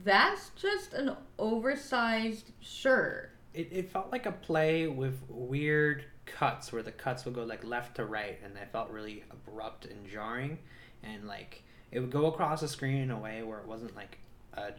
that's 0.04 0.50
just 0.50 0.94
an 0.94 1.16
oversized 1.40 2.52
shirt 2.60 3.32
It, 3.56 3.70
it 3.72 3.92
felt 3.92 4.12
like 4.12 4.28
a 4.28 4.32
play 4.32 4.86
with 4.86 5.20
weird 5.30 6.06
cuts 6.28 6.72
where 6.74 6.84
the 6.84 6.92
cuts 6.92 7.26
would 7.26 7.34
go 7.34 7.44
like 7.44 7.64
left 7.64 7.96
to 7.96 8.06
right 8.06 8.40
and 8.44 8.56
they 8.56 8.64
felt 8.72 8.90
really 8.90 9.24
abrupt 9.32 9.86
and 9.86 10.08
jarring 10.08 10.58
and 11.04 11.28
like 11.28 11.64
it 11.92 12.00
would 12.00 12.12
go 12.12 12.26
across 12.28 12.62
the 12.62 12.68
screen 12.68 12.98
in 12.98 13.12
a 13.12 13.18
way 13.20 13.42
where 13.44 13.60
it 13.60 13.66
wasn't 13.68 13.96
like 13.96 14.18
a 14.54 14.72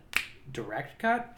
direct 0.53 0.99
cut. 0.99 1.37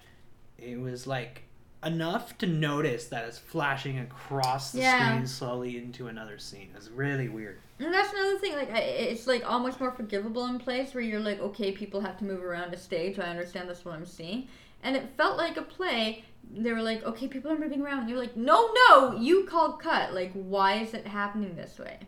It 0.58 0.78
was 0.80 1.06
like 1.06 1.42
enough 1.84 2.36
to 2.38 2.46
notice 2.46 3.06
that 3.06 3.24
it's 3.26 3.38
flashing 3.38 3.98
across 4.00 4.72
the 4.72 4.80
Yeah. 4.80 5.12
screen 5.12 5.26
slowly 5.26 5.78
into 5.78 6.08
another 6.08 6.38
scene. 6.38 6.70
It's 6.76 6.88
really 6.88 7.28
weird. 7.28 7.58
and 7.78 7.92
that's 7.94 8.12
another 8.12 8.38
thing 8.38 8.54
like 8.54 8.70
I, 8.70 8.78
it's 8.80 9.26
like 9.26 9.48
almost 9.50 9.80
more 9.80 9.90
forgivable 9.92 10.44
in 10.46 10.58
place 10.58 10.92
where 10.92 11.02
you're 11.02 11.20
like 11.20 11.40
okay 11.40 11.72
people 11.72 12.00
have 12.02 12.18
to 12.18 12.24
move 12.24 12.44
around 12.44 12.74
a 12.74 12.76
stage 12.76 13.18
i 13.18 13.22
understand 13.22 13.70
that's 13.70 13.86
what 13.86 13.94
i'm 13.94 14.04
seeing 14.04 14.48
and 14.82 14.94
it 14.96 15.08
felt 15.16 15.38
like 15.38 15.56
a 15.56 15.62
play 15.62 16.22
they 16.52 16.72
were 16.72 16.82
like 16.82 17.04
okay 17.04 17.28
people 17.28 17.50
are 17.50 17.58
moving 17.58 17.82
around. 17.82 18.08
You're 18.08 18.18
like 18.18 18.36
no 18.36 18.72
no 18.88 19.16
you 19.16 19.44
called 19.44 19.80
cut. 19.80 20.14
Like 20.14 20.32
why 20.32 20.74
is 20.74 20.94
it 20.94 21.06
happening 21.06 21.56
this 21.56 21.78
way? 21.78 21.98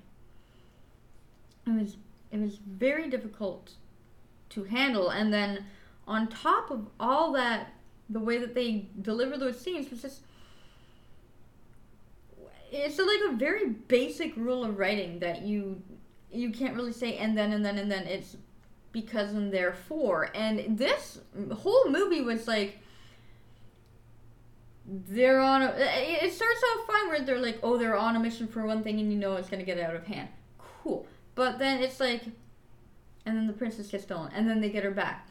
It 1.67 1.71
was 1.71 1.97
it 2.31 2.41
was 2.41 2.57
very 2.57 3.09
difficult 3.09 3.73
to 4.51 4.65
handle. 4.65 5.11
And 5.11 5.33
then 5.33 5.67
on 6.07 6.29
top 6.29 6.71
of 6.71 6.89
all 6.99 7.33
that 7.33 7.73
the 8.11 8.21
way 8.21 8.39
that 8.39 8.55
they 8.55 8.89
deliver 9.01 9.37
those 9.37 9.61
scenes 9.61 9.91
was 9.91 10.03
just 10.03 10.23
it's 12.71 12.99
like 12.99 13.33
a 13.33 13.37
very 13.37 13.69
basic 13.69 14.35
rule 14.37 14.65
of 14.65 14.79
writing 14.79 15.19
that 15.19 15.43
you 15.43 15.83
you 16.31 16.51
can't 16.51 16.75
really 16.75 16.93
say 16.93 17.17
and 17.17 17.37
then 17.37 17.53
and 17.53 17.65
then 17.65 17.79
and 17.79 17.91
then. 17.91 18.07
It's 18.07 18.37
because 18.93 19.33
and 19.33 19.53
therefore 19.53 20.31
and 20.35 20.79
this 20.79 21.19
whole 21.53 21.89
movie 21.89 22.21
was 22.21 22.47
like 22.47 22.79
they're 25.09 25.41
on 25.41 25.63
a 25.63 25.75
it 25.77 26.33
starts 26.33 26.63
off 26.63 26.87
fine 26.87 27.09
where 27.09 27.21
they're 27.23 27.39
like 27.39 27.59
oh 27.63 27.79
they're 27.79 27.97
on 27.97 28.15
a 28.15 28.21
mission 28.21 28.47
for 28.47 28.67
one 28.67 28.83
thing 28.83 29.01
and 29.01 29.11
you 29.11 29.19
know 29.19 29.37
it's 29.37 29.49
gonna 29.49 29.63
get 29.63 29.81
out 29.81 29.97
of 29.97 30.07
hand. 30.07 30.29
Cool. 30.59 31.07
But 31.35 31.59
then 31.59 31.83
it's 31.83 31.99
like 31.99 32.25
and 33.25 33.37
then 33.37 33.47
the 33.47 33.53
princess 33.53 33.89
gets 33.89 34.05
stolen 34.05 34.31
and 34.35 34.49
then 34.49 34.61
they 34.61 34.69
get 34.69 34.85
her 34.85 34.91
back. 34.91 35.29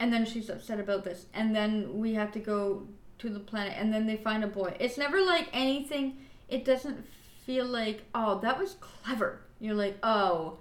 And 0.00 0.12
then 0.12 0.26
she's 0.26 0.50
upset 0.50 0.80
about 0.80 1.04
this. 1.04 1.26
And 1.32 1.54
then 1.54 1.98
we 1.98 2.14
have 2.14 2.32
to 2.32 2.40
go 2.40 2.88
to 3.18 3.28
the 3.30 3.38
planet 3.38 3.74
and 3.76 3.92
then 3.92 4.06
they 4.06 4.16
find 4.16 4.42
a 4.42 4.48
boy. 4.48 4.76
It's 4.80 4.98
never 4.98 5.24
like 5.24 5.48
anything 5.52 6.18
it 6.48 6.64
doesn't 6.64 7.06
feel 7.46 7.66
like 7.66 8.02
oh 8.14 8.40
that 8.40 8.58
was 8.58 8.76
clever. 8.80 9.40
You're 9.60 9.74
like 9.74 9.98
oh 10.02 10.58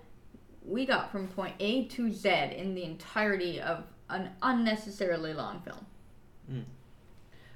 we 0.65 0.85
got 0.85 1.11
from 1.11 1.27
point 1.27 1.55
a 1.59 1.85
to 1.85 2.11
z 2.11 2.29
in 2.29 2.75
the 2.75 2.83
entirety 2.83 3.59
of 3.59 3.83
an 4.09 4.29
unnecessarily 4.41 5.33
long 5.33 5.61
film 5.61 5.85
hmm. 6.47 6.61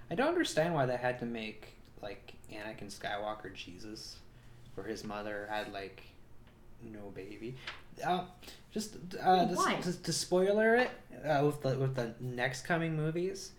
I 0.10 0.16
don't 0.16 0.30
understand 0.30 0.74
why 0.74 0.86
they 0.86 0.98
had 0.98 1.20
to 1.20 1.26
make 1.26 1.74
like 2.02 2.34
Anakin 2.52 2.94
Skywalker 2.94 3.54
Jesus, 3.54 4.18
where 4.76 4.86
his 4.86 5.04
mother 5.04 5.48
had 5.50 5.74
like 5.74 6.04
no 6.82 7.12
baby. 7.14 7.56
Uh, 8.06 8.26
just 8.72 8.96
uh, 9.22 9.48
to, 9.48 9.82
to, 9.82 10.04
to 10.04 10.14
spoiler 10.14 10.76
it 10.76 10.92
uh, 11.26 11.44
with 11.46 11.62
the 11.62 11.78
with 11.78 11.96
the 11.96 12.14
next 12.20 12.62
coming 12.62 12.96
movies, 12.96 13.52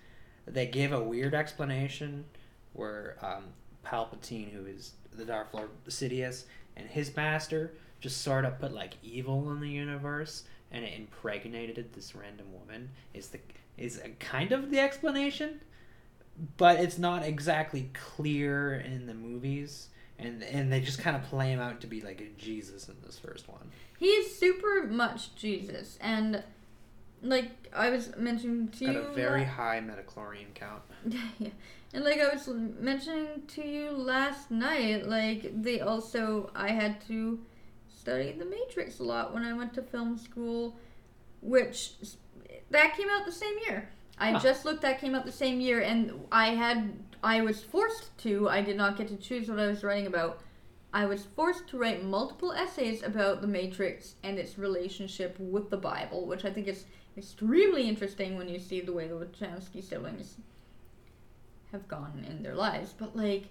they 0.47 0.67
gave 0.67 0.93
a 0.93 1.03
weird 1.03 1.35
explanation 1.35 2.25
where 2.73 3.17
um, 3.23 3.45
Palpatine, 3.85 4.53
who 4.53 4.67
is 4.67 4.93
the 5.13 5.25
Darth 5.25 5.53
Lord 5.53 5.71
Sidious, 5.89 6.45
and 6.77 6.89
his 6.89 7.15
master 7.17 7.73
just 8.01 8.23
sort 8.23 8.45
of 8.45 8.59
put 8.61 8.73
like 8.73 8.95
evil 9.03 9.51
in 9.51 9.61
the 9.61 9.69
universe, 9.69 10.45
and 10.71 10.85
it 10.85 10.97
impregnated 10.97 11.93
this 11.93 12.15
random 12.15 12.47
woman. 12.53 12.91
Is 13.13 13.29
the 13.29 13.41
is 13.77 14.01
a 14.05 14.11
kind 14.21 14.53
of 14.53 14.71
the 14.71 14.79
explanation 14.79 15.61
but 16.57 16.79
it's 16.81 16.99
not 16.99 17.25
exactly 17.25 17.91
clear 17.93 18.75
in 18.75 19.07
the 19.07 19.15
movies 19.15 19.89
and 20.19 20.43
and 20.43 20.73
they 20.73 20.81
just 20.81 20.99
kind 20.99 21.17
of 21.17 21.23
play 21.25 21.51
him 21.53 21.61
out 21.61 21.81
to 21.81 21.87
be 21.87 22.01
like 22.01 22.21
a 22.21 22.41
jesus 22.41 22.89
in 22.89 22.97
this 23.05 23.19
first 23.19 23.49
one 23.49 23.71
he's 23.99 24.37
super 24.37 24.87
much 24.87 25.35
jesus 25.35 25.99
and 26.01 26.43
like 27.23 27.51
i 27.73 27.91
was 27.91 28.15
mentioning 28.17 28.69
to 28.69 28.87
got 28.87 28.95
you 28.95 29.01
a 29.01 29.13
very 29.15 29.41
la- 29.41 29.47
high 29.49 29.81
midi-chlorian 29.81 30.53
count 30.55 30.83
yeah. 31.39 31.49
And 31.95 32.05
like 32.05 32.21
I 32.21 32.35
was 32.35 32.49
mentioning 32.49 33.43
to 33.49 33.67
you 33.67 33.91
last 33.93 34.51
night, 34.51 35.09
like 35.09 35.63
they 35.63 35.81
also 35.81 36.51
I 36.55 36.69
had 36.69 37.01
to 37.07 37.41
study 37.89 38.33
the 38.33 38.45
Matrix 38.45 38.99
a 38.99 39.05
lot 39.05 39.33
when 39.33 39.43
I 39.43 39.55
went 39.55 39.73
to 39.75 39.83
film 39.83 40.19
school, 40.19 40.77
which 41.41 41.95
that 42.71 42.97
came 42.97 43.09
out 43.11 43.25
the 43.25 43.33
same 43.33 43.55
year. 43.67 43.89
I 44.21 44.33
Huh. 44.33 44.41
just 44.41 44.65
looked 44.65 44.83
that 44.83 45.01
came 45.01 45.15
out 45.15 45.25
the 45.25 45.33
same 45.33 45.61
year 45.61 45.81
and 45.81 46.27
I 46.33 46.49
had 46.55 46.93
I 47.23 47.41
was 47.43 47.63
forced 47.65 48.17
to, 48.19 48.49
I 48.49 48.61
did 48.63 48.77
not 48.77 48.97
get 48.97 49.09
to 49.09 49.17
choose 49.17 49.49
what 49.49 49.59
I 49.59 49.67
was 49.67 49.83
writing 49.83 50.07
about. 50.07 50.41
I 50.93 51.05
was 51.07 51.25
forced 51.25 51.67
to 51.69 51.79
write 51.79 52.05
multiple 52.05 52.53
essays 52.53 53.03
about 53.03 53.41
the 53.41 53.47
Matrix 53.49 54.15
and 54.23 54.39
its 54.39 54.57
relationship 54.57 55.37
with 55.39 55.69
the 55.69 55.77
Bible, 55.77 56.27
which 56.27 56.45
I 56.45 56.51
think 56.51 56.69
is 56.69 56.87
extremely 57.17 57.89
interesting 57.89 58.39
when 58.39 58.49
you 58.49 58.59
see 58.61 58.81
the 58.81 58.93
way 58.93 59.09
the 59.09 59.15
Wachowski 59.15 59.83
siblings 59.83 60.37
have 61.73 61.89
gone 61.89 62.25
in 62.29 62.43
their 62.43 62.55
lives. 62.55 62.95
But 62.97 63.17
like, 63.17 63.49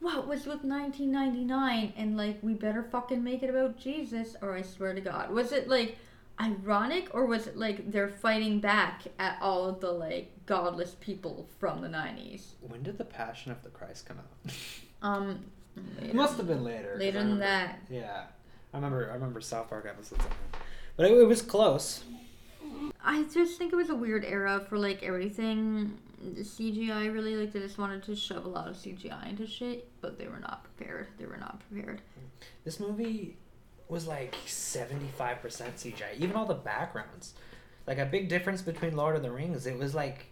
what 0.00 0.28
was 0.28 0.46
with 0.46 0.62
1999 0.64 1.92
and 1.96 2.16
like 2.16 2.38
we 2.42 2.54
better 2.54 2.82
fucking 2.82 3.22
make 3.24 3.42
it 3.42 3.50
about 3.50 3.78
Jesus 3.78 4.36
or 4.42 4.54
I 4.54 4.62
swear 4.62 4.94
to 4.94 5.00
God, 5.00 5.30
was 5.30 5.52
it 5.52 5.68
like 5.68 5.96
ironic 6.40 7.08
or 7.14 7.26
was 7.26 7.46
it 7.46 7.56
like 7.56 7.90
they're 7.92 8.08
fighting 8.08 8.58
back 8.60 9.02
at 9.18 9.38
all 9.40 9.66
of 9.66 9.80
the 9.80 9.90
like 9.90 10.30
godless 10.46 10.96
people 11.00 11.48
from 11.58 11.80
the 11.82 11.88
90s? 11.88 12.52
when 12.60 12.82
did 12.82 12.98
the 12.98 13.04
passion 13.04 13.52
of 13.52 13.62
the 13.62 13.68
christ 13.70 14.06
come 14.06 14.18
out 14.18 14.52
Um, 15.02 15.46
it 16.00 16.14
must 16.14 16.36
have 16.36 16.46
been 16.46 16.62
later 16.62 16.94
later 16.96 17.18
I 17.18 17.22
than 17.22 17.38
that. 17.40 17.80
yeah 17.90 18.24
I 18.72 18.76
remember 18.76 19.10
I 19.10 19.14
remember 19.14 19.40
South 19.40 19.68
Park 19.68 19.86
episodes 19.88 20.22
on 20.24 20.30
that. 20.52 20.60
But 20.96 21.06
it, 21.10 21.12
it 21.18 21.24
was 21.26 21.42
close. 21.42 22.04
I 23.04 23.24
just 23.24 23.58
think 23.58 23.72
it 23.72 23.76
was 23.76 23.90
a 23.90 23.94
weird 23.94 24.24
era 24.24 24.64
for 24.68 24.78
like 24.78 25.02
everything 25.02 25.98
CGI. 26.24 27.12
Really, 27.12 27.34
like 27.36 27.52
they 27.52 27.58
just 27.60 27.78
wanted 27.78 28.02
to 28.04 28.14
shove 28.16 28.44
a 28.44 28.48
lot 28.48 28.68
of 28.68 28.76
CGI 28.76 29.28
into 29.28 29.46
shit, 29.46 29.88
but 30.00 30.18
they 30.18 30.28
were 30.28 30.38
not 30.38 30.62
prepared. 30.64 31.08
They 31.18 31.26
were 31.26 31.36
not 31.36 31.60
prepared. 31.68 32.00
This 32.64 32.78
movie 32.78 33.36
was 33.92 34.06
like 34.06 34.34
75% 34.46 35.18
CGI. 35.20 36.18
Even 36.18 36.34
all 36.34 36.46
the 36.46 36.54
backgrounds. 36.54 37.34
Like 37.86 37.98
a 37.98 38.06
big 38.06 38.28
difference 38.28 38.62
between 38.62 38.96
Lord 38.96 39.16
of 39.16 39.22
the 39.22 39.30
Rings, 39.30 39.66
it 39.66 39.78
was 39.78 39.94
like 39.94 40.26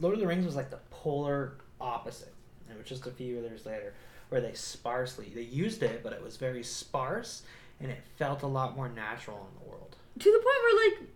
Lord 0.00 0.14
of 0.14 0.20
the 0.20 0.26
Rings 0.26 0.44
was 0.44 0.54
like 0.54 0.70
the 0.70 0.80
polar 0.90 1.56
opposite. 1.80 2.34
It 2.68 2.76
was 2.76 2.86
just 2.86 3.06
a 3.06 3.10
few 3.10 3.34
years 3.34 3.64
later 3.64 3.94
where 4.28 4.40
they 4.40 4.52
sparsely 4.52 5.32
they 5.34 5.42
used 5.42 5.82
it, 5.82 6.02
but 6.02 6.12
it 6.12 6.22
was 6.22 6.36
very 6.36 6.62
sparse 6.62 7.42
and 7.80 7.90
it 7.90 8.02
felt 8.18 8.42
a 8.42 8.46
lot 8.46 8.76
more 8.76 8.88
natural 8.88 9.48
in 9.50 9.60
the 9.62 9.70
world. 9.70 9.96
To 10.18 10.30
the 10.30 10.38
point 10.38 10.44
where, 10.44 10.90
like, 10.90 11.08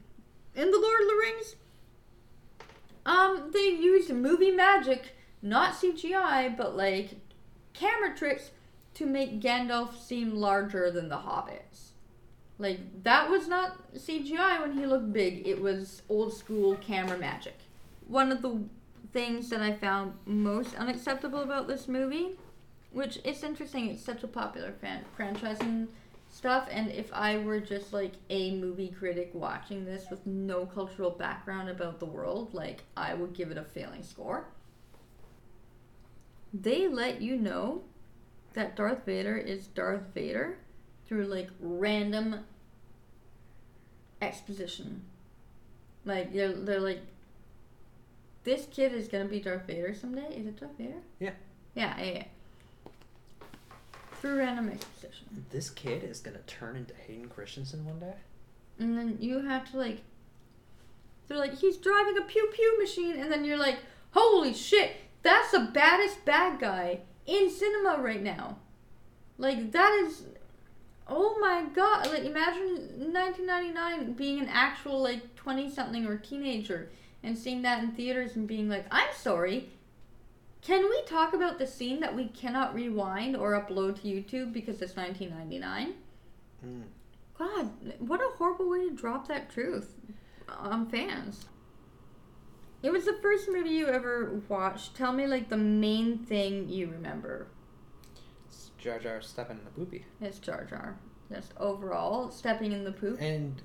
in 0.54 0.70
the 0.70 0.78
Lord 0.78 1.00
of 1.02 1.08
the 1.08 1.16
Rings, 1.22 1.56
um, 3.06 3.50
they 3.52 3.68
used 3.68 4.10
movie 4.10 4.50
magic, 4.50 5.16
not 5.42 5.74
CGI, 5.74 6.56
but 6.56 6.76
like 6.76 7.16
camera 7.72 8.16
tricks 8.16 8.50
to 8.94 9.06
make 9.06 9.40
Gandalf 9.40 9.98
seem 9.98 10.34
larger 10.34 10.90
than 10.90 11.08
the 11.08 11.16
hobbits. 11.16 11.89
Like 12.60 13.02
that 13.04 13.30
was 13.30 13.48
not 13.48 13.94
CGI 13.94 14.60
when 14.60 14.76
he 14.76 14.84
looked 14.84 15.14
big. 15.14 15.48
It 15.48 15.60
was 15.60 16.02
old 16.10 16.34
school 16.34 16.76
camera 16.76 17.16
magic. 17.16 17.56
One 18.06 18.30
of 18.30 18.42
the 18.42 18.60
things 19.12 19.48
that 19.48 19.62
I 19.62 19.72
found 19.72 20.12
most 20.26 20.74
unacceptable 20.74 21.40
about 21.40 21.68
this 21.68 21.88
movie, 21.88 22.36
which 22.92 23.18
it's 23.24 23.42
interesting, 23.42 23.88
it's 23.88 24.04
such 24.04 24.22
a 24.24 24.28
popular 24.28 24.72
fan 24.72 25.04
franchise 25.16 25.56
and 25.60 25.88
stuff. 26.28 26.68
And 26.70 26.90
if 26.90 27.10
I 27.14 27.38
were 27.38 27.60
just 27.60 27.94
like 27.94 28.12
a 28.28 28.54
movie 28.56 28.88
critic 28.88 29.30
watching 29.32 29.86
this 29.86 30.10
with 30.10 30.26
no 30.26 30.66
cultural 30.66 31.10
background 31.10 31.70
about 31.70 31.98
the 31.98 32.06
world, 32.06 32.52
like 32.52 32.82
I 32.94 33.14
would 33.14 33.32
give 33.32 33.50
it 33.50 33.56
a 33.56 33.64
failing 33.64 34.02
score. 34.02 34.48
They 36.52 36.88
let 36.88 37.22
you 37.22 37.36
know 37.36 37.84
that 38.52 38.76
Darth 38.76 39.06
Vader 39.06 39.38
is 39.38 39.66
Darth 39.68 40.12
Vader 40.12 40.58
through 41.10 41.24
like 41.24 41.48
random 41.58 42.44
exposition. 44.22 45.02
Like 46.04 46.32
they're 46.32 46.52
they're 46.52 46.78
like 46.78 47.00
this 48.44 48.66
kid 48.70 48.94
is 48.94 49.08
gonna 49.08 49.24
be 49.24 49.40
Darth 49.40 49.66
Vader 49.66 49.92
someday. 49.92 50.32
Is 50.36 50.46
it 50.46 50.60
Darth 50.60 50.78
Vader? 50.78 51.02
Yeah. 51.18 51.32
Yeah, 51.74 51.98
yeah, 51.98 52.12
yeah. 52.12 52.24
Through 54.20 54.38
random 54.38 54.68
exposition. 54.68 55.44
This 55.50 55.68
kid 55.68 56.04
is 56.04 56.20
gonna 56.20 56.38
turn 56.46 56.76
into 56.76 56.94
Hayden 56.94 57.28
Christensen 57.28 57.84
one 57.84 57.98
day. 57.98 58.14
And 58.78 58.96
then 58.96 59.18
you 59.20 59.40
have 59.40 59.68
to 59.72 59.78
like 59.78 60.02
they're 61.26 61.38
like, 61.38 61.58
he's 61.58 61.76
driving 61.76 62.18
a 62.18 62.22
pew 62.22 62.48
pew 62.54 62.78
machine 62.78 63.18
and 63.18 63.32
then 63.32 63.44
you're 63.44 63.58
like, 63.58 63.78
holy 64.12 64.54
shit, 64.54 64.92
that's 65.22 65.50
the 65.50 65.70
baddest 65.74 66.24
bad 66.24 66.60
guy 66.60 67.00
in 67.26 67.50
cinema 67.50 68.00
right 68.00 68.22
now. 68.22 68.58
Like 69.38 69.72
that 69.72 69.92
is 70.04 70.22
oh 71.10 71.36
my 71.40 71.64
god 71.74 72.06
like 72.06 72.24
imagine 72.24 72.88
1999 73.12 74.12
being 74.14 74.38
an 74.40 74.48
actual 74.48 75.02
like 75.02 75.34
20 75.34 75.70
something 75.70 76.06
or 76.06 76.16
teenager 76.16 76.88
and 77.22 77.36
seeing 77.36 77.62
that 77.62 77.82
in 77.82 77.92
theaters 77.92 78.36
and 78.36 78.46
being 78.46 78.68
like 78.68 78.86
i'm 78.90 79.08
sorry 79.14 79.68
can 80.62 80.82
we 80.82 81.02
talk 81.06 81.34
about 81.34 81.58
the 81.58 81.66
scene 81.66 82.00
that 82.00 82.14
we 82.14 82.28
cannot 82.28 82.74
rewind 82.74 83.36
or 83.36 83.52
upload 83.52 84.00
to 84.00 84.08
youtube 84.08 84.52
because 84.52 84.80
it's 84.80 84.96
1999 84.96 85.94
Mm. 86.64 86.82
god 87.38 87.70
what 88.00 88.20
a 88.20 88.36
horrible 88.36 88.68
way 88.68 88.86
to 88.86 88.94
drop 88.94 89.26
that 89.28 89.50
truth 89.50 89.94
on 90.58 90.88
fans. 90.90 91.46
It 92.82 92.90
was 92.90 93.04
the 93.04 93.18
first 93.22 93.48
movie 93.50 93.70
you 93.70 93.88
ever 93.88 94.40
watched. 94.48 94.96
Tell 94.96 95.12
me 95.12 95.26
like 95.26 95.48
the 95.48 95.56
main 95.56 96.18
thing 96.18 96.68
you 96.68 96.88
remember 96.88 97.46
Jar 98.80 98.98
Jar 98.98 99.20
stepping 99.20 99.58
in 99.58 99.64
the 99.64 99.70
poopy. 99.70 100.04
It's 100.20 100.38
Jar 100.38 100.64
Jar. 100.64 100.96
Just 101.32 101.52
overall, 101.58 102.30
stepping 102.30 102.72
in 102.72 102.82
the 102.84 102.92
poop. 102.92 103.20
And 103.20 103.60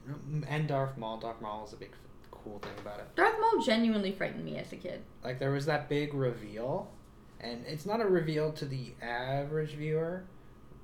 and 0.47 0.67
Darth 0.67 0.97
Maul. 0.97 1.17
Darth 1.17 1.41
Maul 1.41 1.61
was 1.63 1.73
a 1.73 1.77
big 1.77 1.91
cool 2.31 2.59
thing 2.59 2.71
about 2.79 2.99
it. 2.99 3.15
Darth 3.15 3.35
Maul 3.39 3.61
genuinely 3.63 4.11
frightened 4.11 4.45
me 4.45 4.57
as 4.57 4.71
a 4.71 4.75
kid. 4.75 5.01
Like 5.23 5.39
there 5.39 5.51
was 5.51 5.65
that 5.65 5.89
big 5.89 6.13
reveal, 6.13 6.91
and 7.39 7.65
it's 7.65 7.85
not 7.85 8.01
a 8.01 8.05
reveal 8.05 8.51
to 8.53 8.65
the 8.65 8.93
average 9.01 9.71
viewer, 9.71 10.25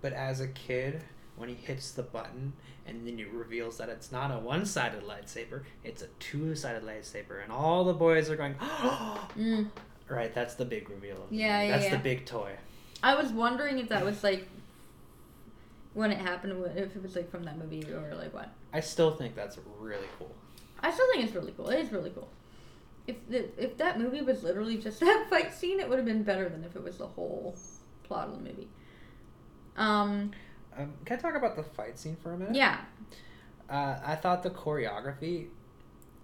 but 0.02 0.14
as 0.14 0.40
a 0.40 0.48
kid, 0.48 1.04
when 1.36 1.50
he 1.50 1.56
hits 1.56 1.92
the 1.92 2.04
button 2.04 2.54
and 2.88 3.08
then 3.08 3.20
it 3.20 3.32
reveals 3.32 3.78
that 3.78 3.90
it's 3.90 4.12
not 4.12 4.32
a 4.32 4.40
one-sided 4.40 5.04
lightsaber, 5.04 5.62
it's 5.84 6.02
a 6.02 6.08
two-sided 6.20 6.84
lightsaber, 6.84 7.44
and 7.44 7.52
all 7.52 7.84
the 7.84 7.94
boys 7.94 8.28
are 8.30 8.36
going, 8.36 8.56
Mm. 9.38 9.70
right, 10.10 10.34
that's 10.34 10.56
the 10.56 10.66
big 10.66 10.90
reveal. 10.90 11.18
Of 11.24 11.32
Yeah, 11.32 11.62
yeah, 11.62 11.72
That's 11.72 11.86
yeah. 11.86 11.92
the 11.92 12.00
big 12.04 12.26
toy. 12.26 12.54
I 13.04 13.16
was 13.16 13.32
wondering 13.32 13.80
if 13.80 13.90
that 13.90 14.06
was 14.06 14.24
like 14.24 14.48
when 15.94 16.12
it 16.12 16.20
happened, 16.20 16.66
if 16.76 16.96
it 16.96 17.04
was 17.04 17.16
like 17.16 17.30
from 17.30 17.44
that 17.44 17.58
movie 17.58 17.84
or 17.92 18.14
like 18.16 18.34
what. 18.34 18.50
I 18.74 18.80
still 18.80 19.12
think 19.12 19.36
that's 19.36 19.58
really 19.80 20.08
cool. 20.18 20.34
I 20.80 20.92
still 20.92 21.06
think 21.12 21.26
it's 21.26 21.36
really 21.36 21.54
cool. 21.56 21.70
It 21.70 21.80
is 21.80 21.92
really 21.92 22.12
cool. 22.12 22.30
If 23.08 23.16
the, 23.30 23.50
if 23.62 23.78
that 23.78 24.00
movie 24.00 24.22
was 24.22 24.44
literally 24.44 24.78
just 24.78 25.00
that 25.02 25.28
fight 25.30 25.54
scene, 25.54 25.80
it 25.80 25.90
would 25.90 25.98
have 25.98 26.06
been 26.06 26.24
better 26.24 26.48
than 26.50 26.64
if 26.64 26.76
it 26.76 26.84
was 26.84 26.98
the 26.98 27.08
whole 27.08 27.56
plot 28.04 28.30
of 28.30 28.36
the 28.36 28.50
movie. 28.50 28.68
Um. 29.78 30.32
Um, 30.78 30.94
can 31.04 31.18
I 31.18 31.22
talk 31.22 31.36
about 31.36 31.58
the 31.58 31.64
fight 31.64 32.00
scene 32.00 32.16
for 32.16 32.34
a 32.34 32.38
minute? 32.38 32.56
Yeah. 32.56 32.78
Uh, 33.70 33.98
I 34.06 34.16
thought 34.16 34.42
the 34.44 34.50
choreography, 34.50 35.48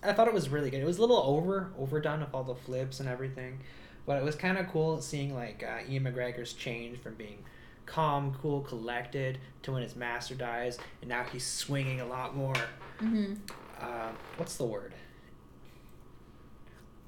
I 0.04 0.13
thought 0.13 0.28
it 0.28 0.34
was 0.34 0.48
really 0.50 0.70
good. 0.70 0.82
It 0.82 0.86
was 0.86 0.98
a 0.98 1.02
little 1.02 1.18
over 1.18 1.72
overdone 1.78 2.22
with 2.22 2.34
all 2.34 2.44
the 2.44 2.56
flips 2.56 3.00
and 3.00 3.10
everything, 3.10 3.60
but 4.08 4.17
it 4.17 4.24
was 4.24 4.36
kind 4.36 4.58
of 4.58 4.67
cool 4.70 5.00
seeing 5.02 5.36
like 5.36 5.63
uh, 5.63 5.84
Ewan 5.88 6.12
McGregor's 6.12 6.54
change 6.54 6.98
from 6.98 7.13
being 7.13 7.43
calm, 7.86 8.36
cool, 8.41 8.62
collected 8.62 9.38
to 9.63 9.72
when 9.74 9.84
his 9.84 9.96
master 9.96 10.34
dies, 10.34 10.80
and 11.02 11.10
now 11.10 11.24
he's 11.32 11.46
swinging 11.46 12.02
a 12.02 12.06
lot 12.06 12.36
more. 12.36 12.56
Mm-hmm. 13.00 13.34
Uh, 13.80 14.10
what's 14.38 14.56
the 14.58 14.65
word? 14.65 14.93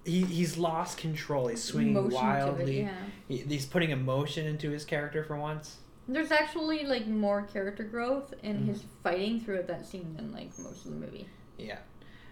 He, 0.05 0.23
he's 0.23 0.57
lost 0.57 0.97
control. 0.97 1.47
He's 1.47 1.63
swinging 1.63 2.09
wildly. 2.09 2.81
yeah. 2.81 2.91
He, 3.27 3.37
he's 3.37 3.65
putting 3.65 3.89
emotion 3.91 4.45
into 4.45 4.69
his 4.71 4.85
character 4.85 5.23
for 5.23 5.35
once. 5.37 5.77
There's 6.07 6.31
actually 6.31 6.85
like 6.85 7.05
more 7.07 7.43
character 7.43 7.83
growth 7.83 8.33
in 8.41 8.57
Mhm. 8.63 8.67
his 8.67 8.83
fighting 9.03 9.39
throughout 9.41 9.67
that 9.67 9.85
scene 9.85 10.15
than 10.15 10.31
like 10.31 10.57
most 10.57 10.85
of 10.85 10.91
the 10.91 10.97
movie. 10.97 11.27
Yeah. 11.57 11.79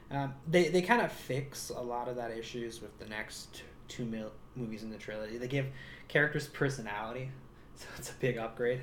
Um, 0.09 0.33
they 0.49 0.69
they 0.69 0.81
kind 0.81 1.01
of 1.01 1.11
fix 1.11 1.69
a 1.69 1.81
lot 1.81 2.07
of 2.07 2.15
that 2.15 2.31
issues 2.31 2.81
with 2.81 2.97
the 2.97 3.05
next 3.05 3.61
two 3.89 4.05
mil- 4.05 4.31
movies 4.57 4.83
in 4.83 4.89
the 4.91 4.97
trilogy. 4.97 5.37
They 5.37 5.47
give 5.47 5.67
characters 6.07 6.47
personality, 6.47 7.29
so 7.75 7.85
it's 7.97 8.09
a 8.09 8.13
big 8.19 8.37
upgrade. 8.37 8.81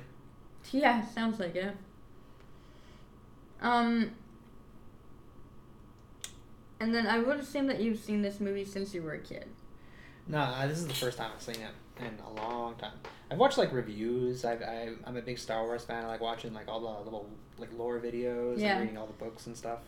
Yeah, 0.71 1.05
sounds 1.05 1.39
like 1.39 1.55
it. 1.55 1.75
Um, 3.61 4.11
and 6.79 6.93
then 6.93 7.07
I 7.07 7.19
would 7.19 7.39
assume 7.39 7.67
that 7.67 7.79
you've 7.79 7.99
seen 7.99 8.21
this 8.21 8.39
movie 8.39 8.65
since 8.65 8.93
you 8.93 9.01
were 9.01 9.13
a 9.13 9.19
kid. 9.19 9.45
No, 10.27 10.39
uh, 10.39 10.67
this 10.67 10.79
is 10.79 10.87
the 10.87 10.93
first 10.93 11.17
time 11.17 11.31
I've 11.35 11.41
seen 11.41 11.55
it 11.55 12.03
in 12.03 12.19
a 12.25 12.33
long 12.41 12.75
time. 12.75 12.93
I've 13.31 13.37
watched 13.37 13.57
like 13.57 13.71
reviews. 13.71 14.43
I've, 14.43 14.61
I, 14.61 14.89
I'm 15.05 15.15
a 15.17 15.21
big 15.21 15.37
Star 15.39 15.63
Wars 15.63 15.83
fan. 15.85 16.03
I 16.03 16.07
like 16.07 16.21
watching 16.21 16.53
like 16.53 16.67
all 16.67 16.79
the 16.79 17.03
little 17.05 17.29
like 17.57 17.69
lore 17.77 17.99
videos 17.99 18.59
Yeah. 18.59 18.73
and 18.73 18.81
reading 18.81 18.97
all 18.97 19.07
the 19.07 19.13
books 19.13 19.47
and 19.47 19.55
stuff. 19.55 19.79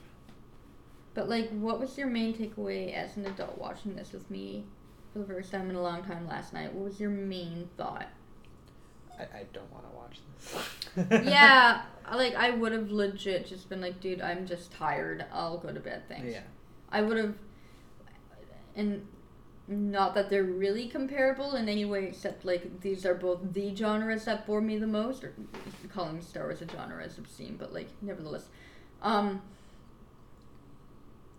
But 1.13 1.27
like, 1.27 1.49
what 1.49 1.79
was 1.79 1.97
your 1.97 2.07
main 2.07 2.35
takeaway 2.35 2.93
as 2.93 3.17
an 3.17 3.25
adult 3.25 3.57
watching 3.57 3.95
this 3.95 4.11
with 4.13 4.29
me 4.29 4.65
the 5.17 5.25
first 5.25 5.51
time 5.51 5.69
in 5.69 5.75
a 5.75 5.81
long 5.81 6.03
time 6.03 6.27
last 6.27 6.53
night? 6.53 6.73
What 6.73 6.85
was 6.85 6.99
your 6.99 7.09
main 7.09 7.69
thought? 7.77 8.07
I, 9.19 9.23
I 9.23 9.45
don't 9.53 9.71
want 9.71 9.85
to 9.89 9.95
watch 9.95 10.19
this. 11.09 11.25
yeah, 11.27 11.83
like 12.13 12.35
I 12.35 12.51
would 12.51 12.71
have 12.71 12.91
legit 12.91 13.47
just 13.47 13.69
been 13.69 13.81
like, 13.81 13.99
dude, 13.99 14.21
I'm 14.21 14.45
just 14.45 14.71
tired. 14.71 15.25
I'll 15.31 15.57
go 15.57 15.71
to 15.71 15.79
bed. 15.79 16.03
Thanks. 16.07 16.31
Yeah. 16.31 16.41
I 16.91 17.01
would 17.01 17.17
have, 17.17 17.35
and 18.75 19.05
not 19.67 20.15
that 20.15 20.29
they're 20.29 20.43
really 20.43 20.87
comparable 20.87 21.55
in 21.55 21.67
any 21.67 21.83
way, 21.83 22.05
except 22.05 22.45
like 22.45 22.81
these 22.81 23.05
are 23.05 23.15
both 23.15 23.39
the 23.53 23.75
genres 23.75 24.25
that 24.25 24.45
bore 24.45 24.61
me 24.61 24.77
the 24.77 24.87
most. 24.87 25.23
Or 25.23 25.33
calling 25.93 26.21
Star 26.21 26.43
Wars 26.43 26.61
a 26.61 26.67
genre 26.67 27.03
is 27.03 27.17
obscene, 27.17 27.57
but 27.57 27.73
like 27.73 27.89
nevertheless, 28.01 28.45
um, 29.01 29.41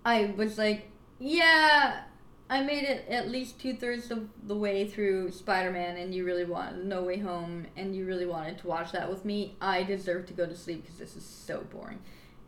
I 0.04 0.34
was 0.36 0.58
like, 0.58 0.90
yeah, 1.18 2.02
I 2.50 2.62
made 2.62 2.84
it 2.84 3.06
at 3.08 3.28
least 3.28 3.60
two 3.60 3.74
thirds 3.74 4.10
of 4.10 4.28
the 4.46 4.54
way 4.54 4.88
through 4.88 5.32
Spider 5.32 5.70
Man, 5.70 5.98
and 5.98 6.14
you 6.14 6.24
really 6.24 6.44
wanted 6.44 6.86
No 6.86 7.02
Way 7.02 7.18
Home, 7.18 7.66
and 7.76 7.94
you 7.94 8.06
really 8.06 8.24
wanted 8.24 8.58
to 8.58 8.66
watch 8.66 8.92
that 8.92 9.10
with 9.10 9.24
me. 9.24 9.56
I 9.60 9.82
deserve 9.82 10.26
to 10.26 10.32
go 10.32 10.46
to 10.46 10.56
sleep 10.56 10.82
because 10.82 10.98
this 10.98 11.14
is 11.14 11.24
so 11.24 11.60
boring. 11.70 12.00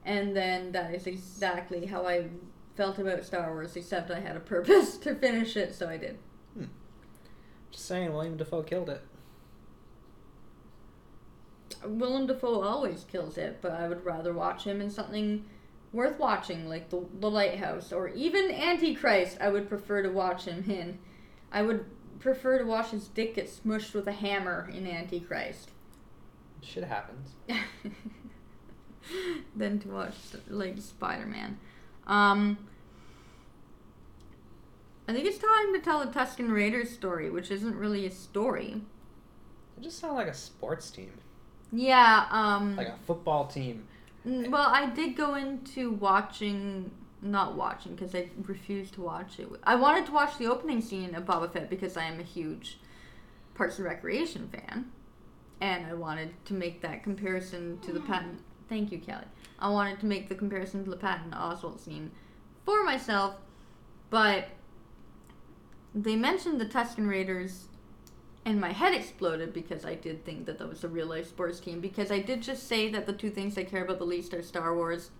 And 0.04 0.34
then 0.34 0.72
that 0.72 0.94
is 0.94 1.06
exactly 1.06 1.84
how 1.84 2.06
I 2.06 2.28
felt 2.76 2.98
about 2.98 3.26
Star 3.26 3.52
Wars, 3.52 3.76
except 3.76 4.10
I 4.10 4.20
had 4.20 4.36
a 4.36 4.40
purpose 4.40 4.96
to 4.98 5.14
finish 5.14 5.54
it, 5.56 5.74
so 5.74 5.86
I 5.86 5.98
did. 5.98 6.18
Hmm. 6.54 6.64
Just 7.70 7.84
saying, 7.84 8.12
William 8.12 8.38
Dafoe 8.38 8.62
killed 8.62 8.88
it. 8.88 9.02
Willem 11.84 12.26
Dafoe 12.26 12.62
always 12.62 13.04
kills 13.04 13.36
it, 13.36 13.58
but 13.60 13.72
I 13.72 13.88
would 13.88 14.04
rather 14.04 14.32
watch 14.32 14.64
him 14.64 14.80
in 14.80 14.90
something 14.90 15.44
worth 15.92 16.18
watching, 16.18 16.68
like 16.68 16.88
The, 16.90 17.04
the 17.18 17.30
Lighthouse, 17.30 17.92
or 17.92 18.08
even 18.08 18.50
Antichrist. 18.50 19.38
I 19.40 19.48
would 19.50 19.68
prefer 19.68 20.02
to 20.02 20.08
watch 20.10 20.44
him 20.44 20.64
in. 20.70 20.98
I 21.52 21.62
would 21.62 21.84
prefer 22.20 22.58
to 22.58 22.64
watch 22.64 22.90
his 22.90 23.08
dick 23.08 23.34
get 23.36 23.48
smushed 23.48 23.94
with 23.94 24.06
a 24.06 24.12
hammer 24.12 24.70
in 24.72 24.86
Antichrist 24.86 25.70
Shit 26.62 26.84
happens. 26.84 27.30
than 29.56 29.78
to 29.80 29.88
watch 29.88 30.14
like 30.48 30.78
Spider 30.78 31.24
Man. 31.26 31.58
Um, 32.06 32.58
I 35.08 35.12
think 35.12 35.24
it's 35.26 35.38
time 35.38 35.72
to 35.72 35.80
tell 35.80 36.00
the 36.04 36.12
Tusken 36.12 36.52
Raiders 36.52 36.90
story, 36.90 37.30
which 37.30 37.50
isn't 37.50 37.74
really 37.74 38.06
a 38.06 38.10
story. 38.10 38.82
It 39.78 39.82
just 39.82 39.98
sounds 39.98 40.14
like 40.16 40.28
a 40.28 40.34
sports 40.34 40.90
team, 40.90 41.10
Yeah. 41.72 42.26
Um. 42.30 42.76
like 42.76 42.88
a 42.88 42.98
football 43.06 43.46
team. 43.46 43.88
N- 44.24 44.50
Well, 44.50 44.68
I 44.68 44.86
did 44.86 45.16
go 45.16 45.34
into 45.34 45.92
watching, 45.92 46.90
not 47.22 47.54
watching, 47.54 47.94
because 47.94 48.14
I 48.14 48.30
refused 48.42 48.94
to 48.94 49.02
watch 49.02 49.38
it. 49.38 49.48
I 49.64 49.74
wanted 49.76 50.06
to 50.06 50.12
watch 50.12 50.38
the 50.38 50.46
opening 50.46 50.80
scene 50.80 51.14
of 51.14 51.24
Boba 51.24 51.52
Fett 51.52 51.70
because 51.70 51.96
I 51.96 52.04
am 52.04 52.20
a 52.20 52.24
huge 52.24 52.78
Parks 53.54 53.78
and 53.78 53.86
Recreation 53.86 54.48
fan, 54.48 54.90
and 55.60 55.86
I 55.86 55.94
wanted 55.94 56.32
to 56.46 56.54
make 56.54 56.80
that 56.82 57.02
comparison 57.02 57.78
to 57.80 57.92
the 57.92 58.00
mm-hmm. 58.00 58.12
Patton. 58.12 58.38
Thank 58.68 58.92
you, 58.92 58.98
Kelly. 58.98 59.24
I 59.58 59.68
wanted 59.68 60.00
to 60.00 60.06
make 60.06 60.28
the 60.28 60.34
comparison 60.34 60.84
to 60.84 60.90
the 60.90 60.96
Patton 60.96 61.32
Oswalt 61.32 61.80
scene 61.80 62.10
for 62.64 62.84
myself, 62.84 63.34
but 64.08 64.48
they 65.94 66.16
mentioned 66.16 66.60
the 66.60 66.66
Tusken 66.66 67.08
Raiders 67.08 67.66
and 68.44 68.60
my 68.60 68.72
head 68.72 68.94
exploded 68.94 69.52
because 69.52 69.84
I 69.84 69.94
did 69.94 70.24
think 70.24 70.46
that 70.46 70.58
that 70.58 70.68
was 70.68 70.82
a 70.84 70.88
real 70.88 71.06
life 71.06 71.28
sports 71.28 71.60
team. 71.60 71.80
Because 71.80 72.10
I 72.10 72.20
did 72.20 72.42
just 72.42 72.66
say 72.66 72.88
that 72.90 73.06
the 73.06 73.12
two 73.12 73.30
things 73.30 73.56
I 73.58 73.64
care 73.64 73.84
about 73.84 73.98
the 73.98 74.04
least 74.04 74.32
are 74.34 74.42
Star 74.42 74.74
Wars 74.74 75.10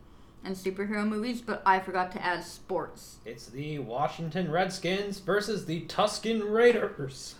and 0.42 0.56
superhero 0.56 1.06
movies, 1.06 1.42
but 1.42 1.62
I 1.66 1.80
forgot 1.80 2.12
to 2.12 2.24
add 2.24 2.44
sports. 2.44 3.18
It's 3.26 3.46
the 3.46 3.78
Washington 3.80 4.50
Redskins 4.50 5.18
versus 5.20 5.66
the 5.66 5.83
Tusken 5.83 6.50
Raiders. 6.50 7.35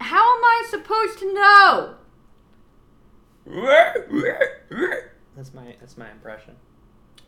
How 0.00 0.36
am 0.36 0.44
I 0.44 0.66
supposed 0.70 1.18
to 1.18 1.34
know? 1.34 1.94
That's 5.36 5.52
my 5.52 5.74
that's 5.80 5.98
my 5.98 6.10
impression. 6.10 6.54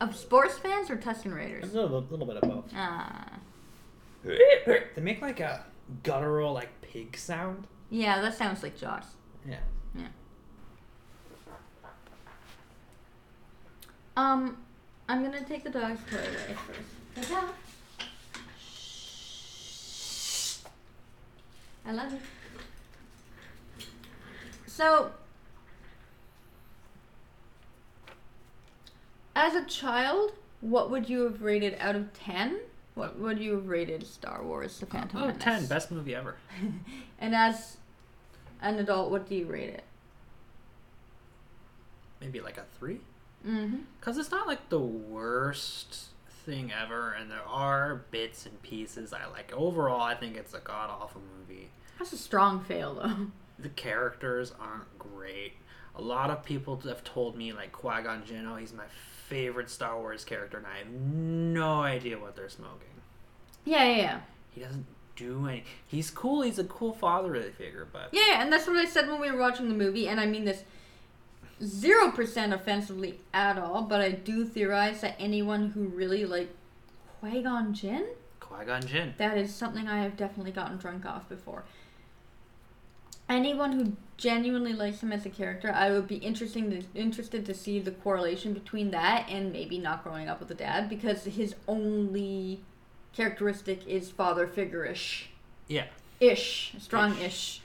Of 0.00 0.14
sports 0.16 0.56
fans 0.58 0.90
or 0.90 0.96
Tusken 0.96 1.32
A 1.32 1.34
Raiders? 1.34 1.74
little, 1.74 2.06
little 2.08 2.26
bit 2.26 2.36
of 2.36 2.42
both. 2.48 2.70
Ah. 2.74 3.38
They 4.24 4.84
make 5.00 5.20
like 5.20 5.40
a 5.40 5.64
guttural 6.02 6.52
like 6.52 6.80
pig 6.82 7.16
sound. 7.16 7.66
Yeah, 7.90 8.20
that 8.20 8.36
sounds 8.36 8.62
like 8.62 8.78
Jaws. 8.78 9.04
Yeah. 9.48 9.58
Yeah. 9.94 10.08
Um, 14.16 14.58
I'm 15.08 15.22
gonna 15.22 15.44
take 15.44 15.64
the 15.64 15.70
dog's 15.70 16.00
toy 16.10 16.18
away 16.18 16.56
first. 17.16 17.58
I 21.86 21.92
love 21.92 22.12
you. 22.12 22.18
So, 24.66 25.12
as 29.34 29.54
a 29.54 29.64
child, 29.64 30.32
what 30.60 30.90
would 30.90 31.08
you 31.08 31.22
have 31.22 31.40
rated 31.42 31.76
out 31.80 31.96
of 31.96 32.12
10? 32.12 32.58
What 32.98 33.18
would 33.20 33.38
you 33.38 33.52
have 33.52 33.68
rated 33.68 34.04
Star 34.04 34.42
Wars 34.42 34.80
The 34.80 34.86
Phantom 34.86 35.22
Oh, 35.22 35.26
Menace? 35.26 35.42
10. 35.42 35.66
Best 35.66 35.90
movie 35.92 36.16
ever. 36.16 36.36
and 37.20 37.32
as 37.34 37.76
an 38.60 38.74
adult, 38.80 39.10
what 39.12 39.28
do 39.28 39.36
you 39.36 39.46
rate 39.46 39.68
it? 39.70 39.84
Maybe 42.20 42.40
like 42.40 42.58
a 42.58 42.64
3? 42.80 42.98
Mm-hmm. 43.46 43.76
Because 44.00 44.18
it's 44.18 44.32
not 44.32 44.48
like 44.48 44.68
the 44.68 44.80
worst 44.80 46.06
thing 46.44 46.72
ever, 46.72 47.12
and 47.12 47.30
there 47.30 47.46
are 47.46 48.02
bits 48.10 48.46
and 48.46 48.60
pieces 48.62 49.12
I 49.12 49.26
like. 49.26 49.52
Overall, 49.54 50.00
I 50.00 50.16
think 50.16 50.36
it's 50.36 50.54
a 50.54 50.58
god 50.58 50.90
awful 50.90 51.22
movie. 51.38 51.68
That's 51.98 52.12
a 52.12 52.18
strong 52.18 52.64
fail, 52.64 52.94
though. 52.94 53.26
The 53.60 53.70
characters 53.70 54.52
aren't 54.60 54.98
great. 55.00 55.54
A 55.96 56.00
lot 56.00 56.30
of 56.30 56.44
people 56.44 56.76
have 56.84 57.02
told 57.02 57.36
me, 57.36 57.52
like 57.52 57.72
Qui 57.72 58.02
Gon 58.04 58.24
Jinn, 58.24 58.46
oh, 58.46 58.54
he's 58.54 58.72
my 58.72 58.84
favorite 59.28 59.70
Star 59.70 59.98
Wars 59.98 60.24
character, 60.24 60.56
and 60.58 60.66
I 60.66 60.78
have 60.78 60.88
no 60.90 61.82
idea 61.82 62.18
what 62.18 62.34
they're 62.36 62.48
smoking. 62.48 62.88
Yeah, 63.64 63.84
yeah, 63.84 63.96
yeah. 63.96 64.20
He 64.50 64.60
doesn't 64.60 64.86
do 65.16 65.46
any. 65.46 65.64
He's 65.86 66.10
cool. 66.10 66.42
He's 66.42 66.58
a 66.58 66.64
cool 66.64 66.92
fatherly 66.94 67.50
figure, 67.50 67.86
but 67.92 68.08
Yeah, 68.12 68.22
yeah, 68.30 68.42
and 68.42 68.52
that's 68.52 68.66
what 68.66 68.76
I 68.76 68.84
said 68.86 69.08
when 69.08 69.20
we 69.20 69.30
were 69.30 69.38
watching 69.38 69.68
the 69.68 69.74
movie, 69.74 70.08
and 70.08 70.18
I 70.18 70.26
mean 70.26 70.44
this 70.44 70.64
zero 71.62 72.10
percent 72.10 72.52
offensively 72.52 73.18
at 73.34 73.58
all, 73.58 73.82
but 73.82 74.00
I 74.00 74.10
do 74.12 74.44
theorize 74.44 75.00
that 75.02 75.16
anyone 75.18 75.70
who 75.70 75.84
really 75.84 76.24
like 76.24 76.50
Qui 77.20 77.42
Gon 77.42 77.74
Jinn, 77.74 78.06
Qui 78.40 78.64
Gon 78.64 78.82
Jinn. 78.82 79.14
that 79.18 79.36
is 79.36 79.54
something 79.54 79.88
I 79.88 80.02
have 80.02 80.16
definitely 80.16 80.52
gotten 80.52 80.78
drunk 80.78 81.04
off 81.04 81.28
before. 81.28 81.64
Anyone 83.28 83.72
who 83.72 83.96
genuinely 84.16 84.72
likes 84.72 85.02
him 85.02 85.12
as 85.12 85.26
a 85.26 85.30
character, 85.30 85.70
I 85.70 85.90
would 85.90 86.08
be 86.08 86.16
interesting 86.16 86.70
to, 86.70 86.82
interested 86.94 87.44
to 87.46 87.54
see 87.54 87.78
the 87.78 87.90
correlation 87.90 88.54
between 88.54 88.90
that 88.92 89.28
and 89.28 89.52
maybe 89.52 89.78
not 89.78 90.02
growing 90.02 90.28
up 90.28 90.40
with 90.40 90.50
a 90.50 90.54
dad, 90.54 90.88
because 90.88 91.24
his 91.24 91.54
only 91.66 92.60
characteristic 93.12 93.86
is 93.86 94.10
father 94.10 94.46
figure-ish 94.46 95.30
Yeah. 95.68 95.86
ish, 96.20 96.72
strong 96.78 97.18
ish. 97.20 97.60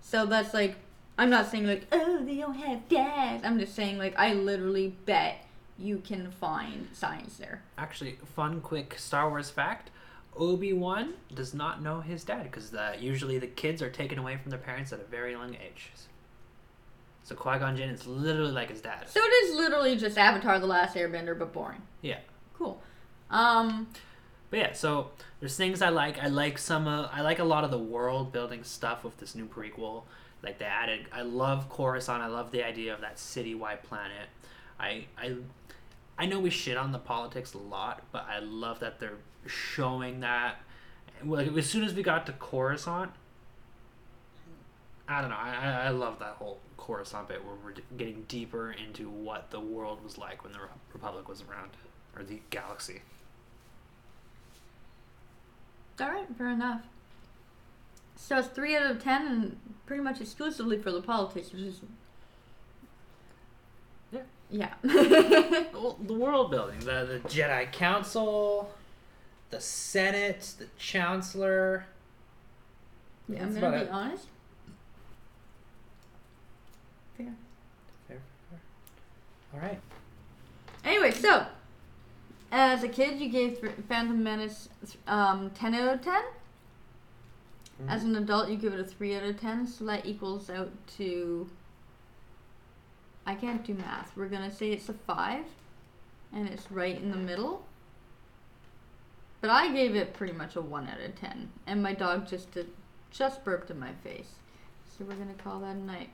So 0.00 0.26
that's 0.26 0.52
like, 0.54 0.76
I'm 1.16 1.30
not 1.30 1.46
saying 1.50 1.66
like, 1.66 1.86
oh, 1.90 2.24
they 2.24 2.36
don't 2.36 2.54
have 2.54 2.88
dads. 2.88 3.44
I'm 3.44 3.58
just 3.58 3.74
saying 3.74 3.98
like, 3.98 4.14
I 4.18 4.34
literally 4.34 4.94
bet 5.04 5.44
you 5.78 5.98
can 5.98 6.30
find 6.30 6.88
signs 6.92 7.38
there. 7.38 7.62
Actually, 7.76 8.18
fun, 8.34 8.60
quick 8.60 8.94
Star 8.98 9.28
Wars 9.28 9.50
fact: 9.50 9.90
Obi 10.38 10.72
Wan 10.72 11.14
does 11.34 11.52
not 11.52 11.82
know 11.82 12.00
his 12.00 12.24
dad 12.24 12.44
because 12.44 12.72
usually 13.00 13.38
the 13.38 13.46
kids 13.46 13.82
are 13.82 13.90
taken 13.90 14.18
away 14.18 14.36
from 14.36 14.50
their 14.50 14.58
parents 14.58 14.92
at 14.92 15.00
a 15.00 15.04
very 15.04 15.32
young 15.32 15.54
age. 15.54 15.90
So 17.24 17.34
Qui 17.34 17.58
Gon 17.58 17.76
Jinn 17.76 17.90
is 17.90 18.06
literally 18.06 18.52
like 18.52 18.70
his 18.70 18.80
dad. 18.80 19.08
So 19.08 19.20
it 19.22 19.28
is 19.44 19.54
literally 19.54 19.96
just 19.96 20.16
Avatar: 20.16 20.58
The 20.58 20.66
Last 20.66 20.96
Airbender, 20.96 21.38
but 21.38 21.52
boring. 21.52 21.82
Yeah. 22.00 22.20
Cool. 22.54 22.80
Um, 23.30 23.88
But 24.50 24.58
yeah, 24.58 24.72
so 24.72 25.10
there's 25.40 25.54
things 25.56 25.82
I 25.82 25.90
like. 25.90 26.18
I 26.18 26.28
like 26.28 26.56
some. 26.56 26.88
Uh, 26.88 27.08
I 27.12 27.20
like 27.20 27.38
a 27.38 27.44
lot 27.44 27.64
of 27.64 27.70
the 27.70 27.78
world 27.78 28.32
building 28.32 28.64
stuff 28.64 29.04
with 29.04 29.18
this 29.18 29.34
new 29.34 29.46
prequel. 29.46 30.04
Like 30.42 30.58
they 30.58 30.64
added. 30.64 31.06
I 31.12 31.20
love 31.22 31.68
Coruscant. 31.68 32.22
I 32.22 32.28
love 32.28 32.50
the 32.50 32.62
idea 32.64 32.94
of 32.94 33.02
that 33.02 33.16
citywide 33.16 33.82
planet. 33.82 34.28
I 34.80 35.04
I 35.18 35.36
I 36.18 36.26
know 36.26 36.40
we 36.40 36.50
shit 36.50 36.76
on 36.76 36.90
the 36.90 36.98
politics 36.98 37.54
a 37.54 37.58
lot, 37.58 38.02
but 38.10 38.26
I 38.28 38.40
love 38.40 38.80
that 38.80 38.98
they're 38.98 39.18
showing 39.46 40.20
that. 40.20 40.56
Like 41.24 41.56
as 41.56 41.66
soon 41.68 41.84
as 41.84 41.94
we 41.94 42.02
got 42.02 42.26
to 42.26 42.32
Coruscant, 42.32 43.12
I 45.06 45.20
don't 45.20 45.30
know. 45.30 45.36
I 45.36 45.84
I, 45.86 45.88
love 45.90 46.18
that 46.18 46.34
whole 46.34 46.58
Coruscant 46.76 47.28
bit 47.28 47.44
where 47.44 47.54
we're 47.64 47.74
getting 47.96 48.24
deeper 48.28 48.72
into 48.72 49.08
what 49.08 49.50
the 49.50 49.60
world 49.60 50.02
was 50.02 50.18
like 50.18 50.42
when 50.42 50.52
the 50.52 50.58
Republic 50.92 51.28
was 51.28 51.42
around, 51.48 51.70
or 52.16 52.22
the 52.24 52.40
galaxy. 52.50 53.02
all 56.00 56.08
right, 56.08 56.26
fair 56.36 56.48
enough. 56.48 56.82
So 58.16 58.38
it's 58.38 58.48
three 58.48 58.76
out 58.76 58.90
of 58.90 59.02
ten, 59.02 59.26
and 59.26 59.56
pretty 59.86 60.02
much 60.02 60.20
exclusively 60.20 60.78
for 60.78 60.90
the 60.90 61.02
politics, 61.02 61.52
which 61.52 61.62
is. 61.62 61.80
Yeah. 64.50 64.72
Well, 65.72 65.96
the 66.04 66.14
world 66.14 66.50
building, 66.50 66.80
the 66.80 67.20
the 67.22 67.28
Jedi 67.28 67.70
Council, 67.70 68.72
the 69.50 69.60
Senate, 69.60 70.54
the 70.58 70.66
Chancellor. 70.76 71.84
Yeah, 73.28 73.42
I'm 73.42 73.54
gonna 73.54 73.78
be 73.78 73.84
it. 73.84 73.90
honest. 73.90 74.26
Fair. 77.16 77.34
Fair, 78.08 78.18
fair. 78.50 78.60
All 79.54 79.60
right. 79.60 79.80
Anyway, 80.84 81.10
so 81.12 81.46
as 82.50 82.82
a 82.82 82.88
kid, 82.88 83.20
you 83.20 83.28
gave 83.28 83.58
Phantom 83.88 84.22
Menace 84.22 84.68
um, 85.06 85.50
10 85.50 85.74
out 85.74 85.94
of 85.94 86.02
10. 86.02 86.14
Mm-hmm. 86.14 87.88
As 87.88 88.04
an 88.04 88.16
adult, 88.16 88.48
you 88.48 88.56
give 88.56 88.72
it 88.72 88.80
a 88.80 88.84
3 88.84 89.16
out 89.16 89.22
of 89.24 89.40
10. 89.40 89.66
So 89.66 89.84
that 89.84 90.06
equals 90.06 90.48
out 90.50 90.70
to. 90.96 91.48
I 93.28 93.34
can't 93.34 93.62
do 93.62 93.74
math. 93.74 94.10
We're 94.16 94.28
going 94.28 94.48
to 94.48 94.56
say 94.56 94.70
it's 94.70 94.88
a 94.88 94.94
5. 94.94 95.44
And 96.32 96.48
it's 96.48 96.70
right 96.72 96.96
in 96.96 97.10
the 97.10 97.16
middle. 97.18 97.62
But 99.42 99.50
I 99.50 99.70
gave 99.70 99.94
it 99.94 100.14
pretty 100.14 100.32
much 100.32 100.56
a 100.56 100.62
1 100.62 100.88
out 100.88 101.00
of 101.00 101.14
10. 101.14 101.50
And 101.66 101.82
my 101.82 101.92
dog 101.92 102.26
just 102.26 102.50
did, 102.52 102.70
just 103.10 103.44
burped 103.44 103.70
in 103.70 103.78
my 103.78 103.92
face. 104.02 104.30
So 104.86 105.04
we're 105.04 105.14
going 105.14 105.34
to 105.34 105.42
call 105.42 105.60
that 105.60 105.76
a 105.76 105.78
night. 105.78 106.08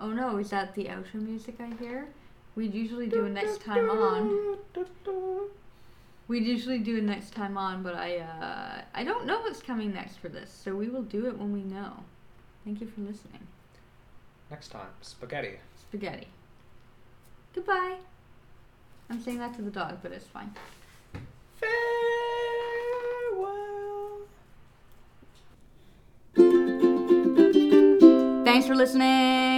Oh 0.00 0.10
no, 0.10 0.38
is 0.38 0.50
that 0.50 0.74
the 0.74 0.86
outro 0.86 1.14
music 1.14 1.54
I 1.60 1.72
hear? 1.80 2.08
We'd 2.56 2.74
usually 2.74 3.06
do 3.06 3.24
a 3.24 3.28
next 3.28 3.62
time 3.62 3.88
on. 3.88 4.58
We'd 6.26 6.44
usually 6.44 6.80
do 6.80 6.98
a 6.98 7.00
next 7.00 7.34
time 7.34 7.56
on, 7.56 7.84
but 7.84 7.94
I 7.94 8.18
uh, 8.18 8.82
I 8.94 9.04
don't 9.04 9.26
know 9.26 9.40
what's 9.40 9.62
coming 9.62 9.94
next 9.94 10.16
for 10.16 10.28
this, 10.28 10.50
so 10.50 10.74
we 10.74 10.88
will 10.88 11.02
do 11.02 11.26
it 11.26 11.38
when 11.38 11.52
we 11.52 11.62
know. 11.62 11.92
Thank 12.64 12.80
you 12.80 12.88
for 12.88 13.00
listening. 13.02 13.46
Next 14.52 14.68
time, 14.68 14.90
spaghetti. 15.00 15.58
Spaghetti. 15.80 16.28
Goodbye. 17.54 17.96
I'm 19.08 19.18
saying 19.22 19.38
that 19.38 19.54
to 19.56 19.62
the 19.62 19.70
dog, 19.70 20.00
but 20.02 20.12
it's 20.12 20.26
fine. 20.26 20.52
Farewell. 21.58 21.78
Thanks 28.44 28.66
for 28.66 28.74
listening. 28.74 29.51